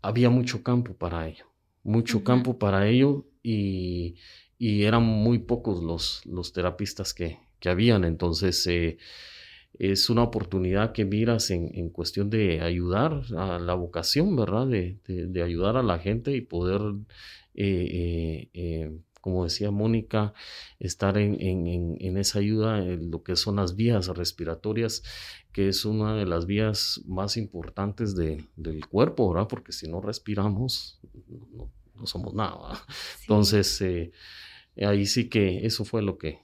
había 0.03 0.29
mucho 0.29 0.63
campo 0.63 0.95
para 0.95 1.27
ello, 1.27 1.47
mucho 1.85 2.23
campo 2.23 2.59
para 2.59 2.87
ello 2.87 3.25
y, 3.43 4.17
eran 4.59 5.03
muy 5.05 5.39
pocos 5.39 5.83
los, 5.83 6.25
los 6.27 6.53
terapistas 6.53 7.15
que, 7.15 7.39
que 7.61 7.71
habían, 7.71 8.05
entonces... 8.05 8.67
Eh, 8.67 8.99
es 9.77 10.09
una 10.09 10.23
oportunidad 10.23 10.93
que 10.93 11.05
miras 11.05 11.51
en, 11.51 11.91
cuestión 11.91 12.31
de 12.31 12.61
ayudar 12.61 13.23
a 13.37 13.59
la 13.59 13.75
vocación, 13.75 14.37
¿verdad? 14.37 14.69
De, 14.69 15.01
de, 15.05 15.43
ayudar 15.43 15.77
a 15.77 15.83
la 15.83 15.99
gente 15.99 16.31
y 16.31 16.43
poder 16.43 16.81
como 19.25 19.45
decía 19.45 19.71
Mónica, 19.71 20.35
estar 20.79 21.17
en, 21.17 21.97
esa 22.19 22.41
ayuda 22.41 22.81
en 22.81 23.11
lo 23.11 23.23
que 23.23 23.37
son 23.37 23.57
las 23.57 23.75
vías 23.75 24.09
respiratorias, 24.09 25.03
que 25.51 25.69
es 25.69 25.87
una 25.87 26.15
de 26.15 26.27
las 26.27 26.45
vías 26.45 27.01
más 27.07 27.39
importantes 27.39 28.15
del 28.17 28.87
cuerpo, 28.87 29.33
¿verdad? 29.33 29.49
Porque 29.49 29.73
si 29.73 29.89
no 29.89 30.03
respiramos, 30.03 31.01
no, 31.95 32.07
somos 32.07 32.35
nada. 32.35 32.85
Entonces, 33.23 33.81
eh, 33.81 34.13
ahí 34.77 35.07
sí 35.07 35.31
que 35.31 35.65
eso 35.65 35.87
fue 35.87 36.03
lo 36.03 36.19
que... 36.19 36.41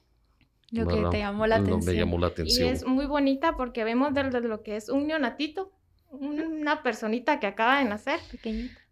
Lo 0.71 0.89
que 0.89 1.05
te 1.11 1.19
llamó 1.19 1.47
la 1.47 1.57
atención. 1.57 1.85
Me 1.85 2.01
llamó 2.01 2.17
la 2.17 2.29
atención. 2.29 2.67
Y 2.67 2.71
es 2.71 2.87
muy 2.87 3.05
bonita 3.05 3.59
porque 3.59 3.85
vemos 3.85 4.15
desde 4.15 4.41
lo 4.41 4.63
que 4.63 4.77
es 4.77 4.89
un 4.89 5.07
neonatito, 5.07 5.71
una 6.11 6.83
personita 6.83 7.41
que 7.41 7.47
acaba 7.47 7.79
de 7.79 7.85
nacer, 7.85 8.21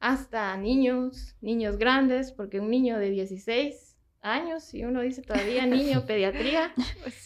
hasta 0.00 0.56
niños, 0.56 1.36
niños 1.40 1.76
grandes, 1.76 2.32
porque 2.32 2.60
un 2.60 2.70
niño 2.70 2.98
de 2.98 3.10
16 3.10 3.96
años, 4.22 4.72
y 4.74 4.84
uno 4.84 5.00
dice 5.00 5.22
todavía 5.22 5.66
niño, 5.66 6.04
pediatría, 6.06 6.72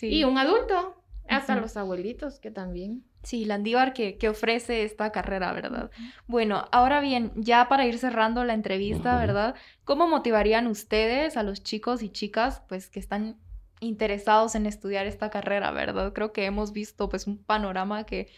y 0.01 0.25
un 0.25 0.39
adulto, 0.39 1.03
hasta 1.29 1.57
los 1.57 1.77
abuelitos 1.77 2.39
que 2.39 2.51
también. 2.51 3.05
Sí, 3.23 3.45
Landívar 3.45 3.93
que, 3.93 4.19
que, 4.19 4.29
ofrece 4.29 4.83
esta 4.83 5.13
carrera, 5.13 5.53
¿verdad? 5.53 5.93
Bueno, 6.27 6.65
ahora 6.73 7.01
bien, 7.01 7.31
ya 7.37 7.69
para 7.69 7.87
ir 7.87 7.99
cerrando 7.99 8.45
la 8.45 8.55
entrevista, 8.55 9.17
¿verdad? 9.17 9.55
¿Cómo 9.85 10.09
motivarían 10.09 10.67
ustedes 10.67 11.37
a 11.37 11.45
los 11.45 11.63
chicos 11.63 12.03
y 12.03 12.09
chicas, 12.09 12.63
pues, 12.69 12.91
que 12.91 12.99
están 12.99 13.37
interesados 13.79 14.57
en 14.57 14.67
estudiar 14.67 15.07
esta 15.07 15.31
carrera, 15.31 15.71
¿verdad? 15.71 16.13
Creo 16.13 16.33
que 16.33 16.47
hemos 16.47 16.73
visto, 16.73 17.09
pues, 17.09 17.29
un 17.29 17.39
panorama 17.39 18.05
que 18.05 18.29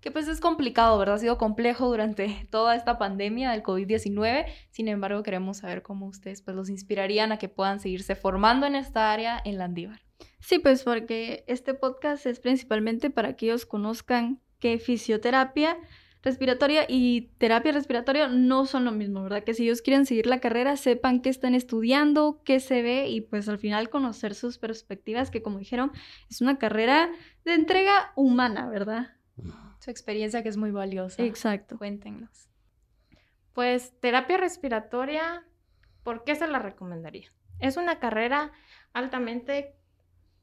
que 0.00 0.10
pues 0.10 0.28
es 0.28 0.40
complicado, 0.40 0.98
¿verdad? 0.98 1.16
Ha 1.16 1.18
sido 1.18 1.38
complejo 1.38 1.88
durante 1.88 2.46
toda 2.50 2.74
esta 2.74 2.98
pandemia 2.98 3.50
del 3.50 3.62
COVID-19. 3.62 4.46
Sin 4.70 4.88
embargo, 4.88 5.22
queremos 5.22 5.58
saber 5.58 5.82
cómo 5.82 6.06
ustedes 6.06 6.42
pues 6.42 6.56
los 6.56 6.70
inspirarían 6.70 7.32
a 7.32 7.38
que 7.38 7.48
puedan 7.48 7.80
seguirse 7.80 8.14
formando 8.14 8.66
en 8.66 8.74
esta 8.74 9.12
área 9.12 9.40
en 9.44 9.58
Landívar. 9.58 10.00
Sí, 10.40 10.58
pues 10.58 10.84
porque 10.84 11.44
este 11.46 11.74
podcast 11.74 12.26
es 12.26 12.40
principalmente 12.40 13.10
para 13.10 13.36
que 13.36 13.46
ellos 13.46 13.66
conozcan 13.66 14.40
que 14.58 14.78
fisioterapia 14.78 15.76
respiratoria 16.22 16.84
y 16.88 17.32
terapia 17.38 17.72
respiratoria 17.72 18.28
no 18.28 18.66
son 18.66 18.84
lo 18.84 18.92
mismo, 18.92 19.22
¿verdad? 19.22 19.42
Que 19.42 19.54
si 19.54 19.64
ellos 19.64 19.80
quieren 19.82 20.04
seguir 20.06 20.26
la 20.26 20.40
carrera, 20.40 20.76
sepan 20.76 21.20
qué 21.20 21.30
están 21.30 21.54
estudiando, 21.54 22.42
qué 22.44 22.60
se 22.60 22.82
ve 22.82 23.08
y 23.08 23.22
pues 23.22 23.48
al 23.48 23.58
final 23.58 23.88
conocer 23.88 24.34
sus 24.34 24.58
perspectivas, 24.58 25.30
que 25.30 25.42
como 25.42 25.58
dijeron, 25.58 25.92
es 26.28 26.40
una 26.40 26.58
carrera 26.58 27.10
de 27.44 27.54
entrega 27.54 28.12
humana, 28.16 28.68
¿verdad? 28.68 29.08
Su 29.80 29.90
experiencia 29.90 30.42
que 30.42 30.50
es 30.50 30.56
muy 30.56 30.70
valiosa. 30.70 31.22
Exacto. 31.24 31.78
Cuéntenos. 31.78 32.48
Pues 33.54 33.92
terapia 34.00 34.36
respiratoria, 34.36 35.44
¿por 36.04 36.22
qué 36.24 36.36
se 36.36 36.46
la 36.46 36.58
recomendaría? 36.58 37.32
Es 37.58 37.76
una 37.76 37.98
carrera 37.98 38.52
altamente, 38.92 39.74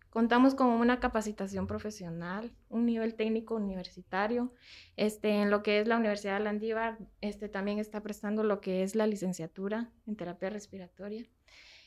contamos 0.10 0.56
con 0.56 0.67
una 0.67 1.00
capacitación 1.00 1.67
profesional, 1.67 2.52
un 2.69 2.86
nivel 2.86 3.15
técnico 3.15 3.56
universitario. 3.56 4.54
Este, 4.97 5.30
en 5.30 5.50
lo 5.52 5.63
que 5.63 5.80
es 5.80 5.88
la 5.88 5.97
Universidad 5.97 6.38
de 6.38 6.43
Landívar, 6.43 6.97
este, 7.21 7.47
también 7.47 7.80
está 7.80 8.02
prestando 8.02 8.43
lo 8.43 8.60
que 8.60 8.84
es 8.84 8.95
la 8.95 9.08
licenciatura 9.08 9.91
en 10.06 10.15
terapia 10.15 10.50
respiratoria. 10.50 11.26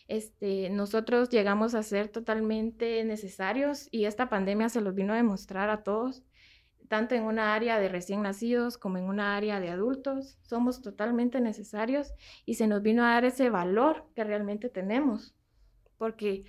Este, 0.09 0.71
nosotros 0.71 1.29
llegamos 1.29 1.75
a 1.75 1.83
ser 1.83 2.09
totalmente 2.09 3.05
necesarios 3.05 3.89
y 3.91 4.07
esta 4.07 4.29
pandemia 4.29 4.69
se 4.69 4.81
los 4.81 4.95
vino 4.95 5.13
a 5.13 5.17
demostrar 5.17 5.71
a 5.71 5.85
todos 5.85 6.25
tanto 6.91 7.15
en 7.15 7.23
una 7.23 7.55
área 7.55 7.79
de 7.79 7.89
recién 7.89 8.23
nacidos 8.23 8.77
como 8.77 8.99
en 8.99 9.05
una 9.05 9.37
área 9.37 9.61
de 9.61 9.71
adultos. 9.71 10.37
Somos 10.43 10.83
totalmente 10.83 11.41
necesarios 11.41 12.13
y 12.45 12.55
se 12.55 12.67
nos 12.67 12.83
vino 12.83 13.05
a 13.05 13.11
dar 13.11 13.25
ese 13.25 13.49
valor 13.49 14.09
que 14.17 14.25
realmente 14.25 14.69
tenemos, 14.69 15.33
porque 15.99 16.43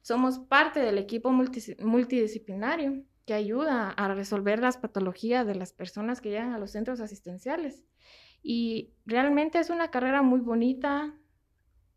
somos 0.00 0.38
parte 0.38 0.80
del 0.80 0.96
equipo 0.96 1.30
multidisciplinario 1.30 3.04
que 3.26 3.34
ayuda 3.34 3.90
a 3.90 4.14
resolver 4.14 4.60
las 4.60 4.78
patologías 4.78 5.46
de 5.46 5.56
las 5.56 5.74
personas 5.74 6.22
que 6.22 6.30
llegan 6.30 6.54
a 6.54 6.58
los 6.58 6.70
centros 6.70 7.00
asistenciales. 7.00 7.84
Y 8.42 8.94
realmente 9.04 9.58
es 9.58 9.68
una 9.68 9.90
carrera 9.90 10.22
muy 10.22 10.40
bonita, 10.40 11.14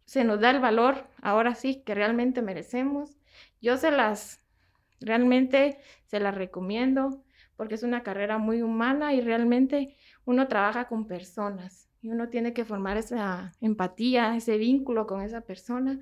se 0.04 0.26
nos 0.26 0.42
da 0.42 0.52
el 0.52 0.60
valor, 0.60 1.08
ahora 1.22 1.56
sí, 1.56 1.82
que 1.86 1.96
realmente 1.96 2.42
merecemos. 2.42 3.18
Yo 3.62 3.78
se 3.78 3.90
las, 3.90 4.42
realmente 5.00 5.80
se 6.08 6.20
las 6.20 6.36
recomiendo 6.36 7.25
porque 7.56 7.76
es 7.76 7.84
una 7.84 8.04
carrera 8.04 8.38
muy 8.38 8.62
humana 8.62 9.14
y 9.14 9.22
realmente 9.22 9.96
uno 10.26 10.48
trabaja 10.48 10.88
con 10.88 11.08
personas 11.08 11.90
y 12.02 12.10
uno 12.10 12.30
tiene 12.30 12.54
que 12.54 12.66
formar 12.66 12.98
esa 12.98 13.54
empatía, 13.62 14.36
ese 14.36 14.58
vínculo 14.58 15.08
con 15.08 15.22
esa 15.22 15.42
persona 15.42 16.00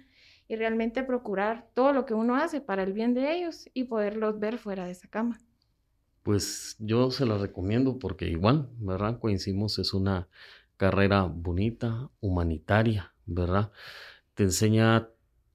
y 0.48 0.56
realmente 0.56 1.04
procurar 1.04 1.70
todo 1.74 1.94
lo 1.94 2.06
que 2.06 2.14
uno 2.14 2.36
hace 2.36 2.62
para 2.62 2.84
el 2.84 2.94
bien 2.94 3.14
de 3.14 3.36
ellos 3.36 3.70
y 3.74 3.86
poderlos 3.86 4.40
ver 4.40 4.58
fuera 4.58 4.86
de 4.86 4.92
esa 4.92 5.08
cama. 5.08 5.40
Pues 6.24 6.76
yo 6.80 7.12
se 7.12 7.26
la 7.26 7.38
recomiendo 7.38 8.00
porque 8.00 8.28
igual, 8.28 8.70
¿verdad? 8.80 9.20
Coincidimos, 9.20 9.80
es 9.80 9.94
una 9.94 10.28
carrera 10.78 11.24
bonita, 11.24 12.10
humanitaria, 12.20 13.14
¿verdad? 13.26 13.72
Te 14.34 14.44
enseña 14.44 15.10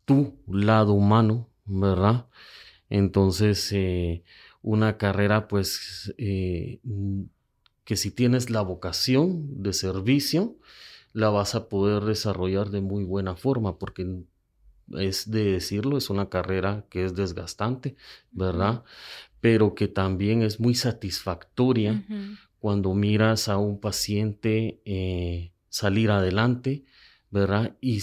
tu 0.04 0.38
lado 0.46 0.94
humano, 0.94 1.48
¿verdad? 1.64 2.26
Entonces, 2.88 3.70
eh, 3.72 4.24
una 4.68 4.98
carrera, 4.98 5.48
pues, 5.48 6.14
eh, 6.18 6.78
que 7.86 7.96
si 7.96 8.10
tienes 8.10 8.50
la 8.50 8.60
vocación 8.60 9.62
de 9.62 9.72
servicio, 9.72 10.58
la 11.14 11.30
vas 11.30 11.54
a 11.54 11.70
poder 11.70 12.02
desarrollar 12.02 12.68
de 12.68 12.82
muy 12.82 13.02
buena 13.02 13.34
forma, 13.34 13.78
porque 13.78 14.24
es 14.98 15.30
de 15.30 15.52
decirlo, 15.52 15.96
es 15.96 16.10
una 16.10 16.28
carrera 16.28 16.84
que 16.90 17.06
es 17.06 17.14
desgastante, 17.14 17.96
¿verdad? 18.30 18.84
Pero 19.40 19.74
que 19.74 19.88
también 19.88 20.42
es 20.42 20.60
muy 20.60 20.74
satisfactoria 20.74 22.04
cuando 22.58 22.92
miras 22.92 23.48
a 23.48 23.56
un 23.56 23.80
paciente 23.80 24.82
eh, 24.84 25.52
salir 25.70 26.10
adelante, 26.10 26.84
¿verdad? 27.30 27.74
Y, 27.80 28.02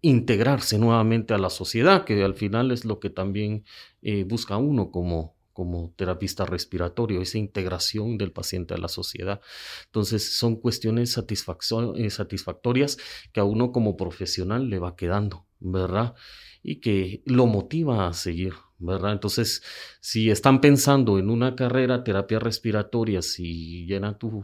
integrarse 0.00 0.78
nuevamente 0.78 1.34
a 1.34 1.38
la 1.38 1.50
sociedad, 1.50 2.06
que 2.06 2.24
al 2.24 2.34
final 2.34 2.70
es 2.70 2.86
lo 2.86 2.98
que 2.98 3.10
también 3.10 3.64
eh, 4.00 4.24
busca 4.24 4.56
uno 4.56 4.90
como, 4.90 5.34
como 5.60 5.92
terapista 5.94 6.46
respiratorio, 6.46 7.20
esa 7.20 7.36
integración 7.36 8.16
del 8.16 8.32
paciente 8.32 8.72
a 8.72 8.78
la 8.78 8.88
sociedad. 8.88 9.42
Entonces 9.84 10.38
son 10.38 10.56
cuestiones 10.56 11.14
eh, 11.18 12.10
satisfactorias 12.10 12.96
que 13.30 13.40
a 13.40 13.44
uno 13.44 13.70
como 13.70 13.94
profesional 13.94 14.70
le 14.70 14.78
va 14.78 14.96
quedando, 14.96 15.44
¿verdad? 15.58 16.14
Y 16.62 16.76
que 16.76 17.22
lo 17.26 17.44
motiva 17.44 18.08
a 18.08 18.14
seguir, 18.14 18.54
¿verdad? 18.78 19.12
Entonces, 19.12 19.62
si 20.00 20.30
están 20.30 20.62
pensando 20.62 21.18
en 21.18 21.28
una 21.28 21.54
carrera 21.56 22.04
terapia 22.04 22.38
respiratoria, 22.38 23.20
si 23.20 23.84
llena 23.84 24.16
tus 24.16 24.42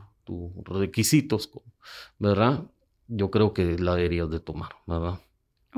requisitos, 0.66 1.50
¿verdad? 2.18 2.64
Yo 3.08 3.30
creo 3.30 3.54
que 3.54 3.78
la 3.78 3.94
deberías 3.94 4.28
de 4.28 4.40
tomar, 4.40 4.72
¿verdad? 4.86 5.18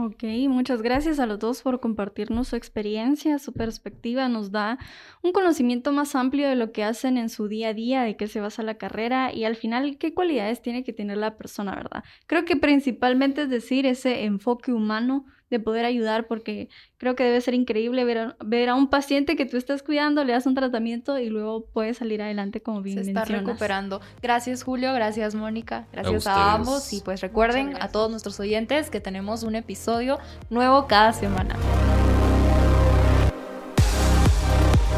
Ok, 0.01 0.23
muchas 0.49 0.81
gracias 0.81 1.19
a 1.19 1.27
los 1.27 1.41
dos 1.41 1.63
por 1.63 1.81
compartirnos 1.81 2.47
su 2.47 2.55
experiencia, 2.55 3.41
su 3.41 3.53
perspectiva, 3.53 4.29
nos 4.29 4.53
da 4.53 4.79
un 5.23 5.33
conocimiento 5.33 5.91
más 5.91 6.15
amplio 6.15 6.49
de 6.49 6.55
lo 6.55 6.71
que 6.71 6.85
hacen 6.85 7.19
en 7.19 7.29
su 7.29 7.49
día 7.49 7.71
a 7.71 7.75
día, 7.75 8.03
de 8.03 8.17
qué 8.17 8.29
se 8.29 8.41
basa 8.41 8.63
la 8.63 8.79
carrera 8.79 9.35
y 9.35 9.43
al 9.43 9.57
final 9.57 9.99
qué 9.99 10.15
cualidades 10.15 10.63
tiene 10.63 10.85
que 10.85 10.93
tener 10.93 11.17
la 11.17 11.37
persona, 11.37 11.75
¿verdad? 11.75 12.05
Creo 12.29 12.45
que 12.45 12.55
principalmente 12.55 13.43
es 13.43 13.51
decir, 13.51 13.87
ese 13.87 14.23
enfoque 14.23 14.73
humano 14.73 15.27
de 15.51 15.61
poder 15.61 15.85
ayudar, 15.85 16.27
porque 16.27 16.69
creo 16.97 17.17
que 17.17 17.25
debe 17.25 17.41
ser 17.41 17.55
increíble 17.55 18.05
ver 18.05 18.19
a, 18.19 18.37
ver 18.45 18.69
a 18.69 18.75
un 18.75 18.89
paciente 18.89 19.37
que 19.37 19.47
tú 19.47 19.57
estás 19.57 19.83
cuidando, 19.83 20.25
le 20.25 20.33
das 20.33 20.47
un 20.47 20.55
tratamiento 20.55 21.19
y 21.19 21.29
luego 21.29 21.67
puede 21.67 21.95
salir 21.95 22.23
adelante 22.23 22.61
como 22.61 22.83
bien 22.83 23.03
Se 23.05 23.11
está 23.11 23.25
recuperando. 23.25 24.01
Gracias 24.23 24.63
Julio, 24.63 24.93
gracias 24.93 25.35
Mónica, 25.35 25.87
gracias 25.93 26.27
a, 26.27 26.55
ambos 26.55 26.93
y 26.93 27.01
pues 27.01 27.21
recuerden 27.21 27.75
a 27.81 27.89
todos 27.89 28.11
nuestros 28.11 28.39
oyentes 28.41 28.91
que 28.91 29.01
tenemos 29.01 29.43
un 29.43 29.55
episodio 29.55 30.19
nuevo 30.51 30.87
cada 30.87 31.13
semana. 31.13 31.57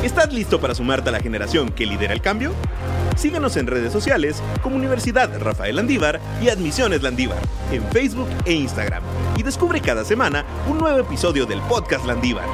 ¿Estás 0.03 0.33
listo 0.33 0.61
para 0.61 0.75
sumarte 0.75 1.11
a 1.11 1.13
la 1.13 1.21
generación 1.21 1.71
que 1.71 1.85
lidera 1.85 2.15
el 2.15 2.23
cambio? 2.23 2.55
Síguenos 3.21 3.59
en 3.59 3.67
redes 3.67 3.93
sociales 3.93 4.43
como 4.63 4.77
Universidad 4.77 5.29
Rafael 5.41 5.77
Landívar 5.77 6.19
y 6.41 6.49
Admisiones 6.49 7.03
Landívar 7.03 7.37
en 7.71 7.83
Facebook 7.93 8.31
e 8.47 8.55
Instagram 8.55 9.03
y 9.37 9.43
descubre 9.43 9.83
cada 9.83 10.07
semana 10.07 10.43
un 10.67 10.79
nuevo 10.79 11.01
episodio 11.01 11.45
del 11.45 11.61
podcast 11.69 12.07
Landívar. 12.07 12.47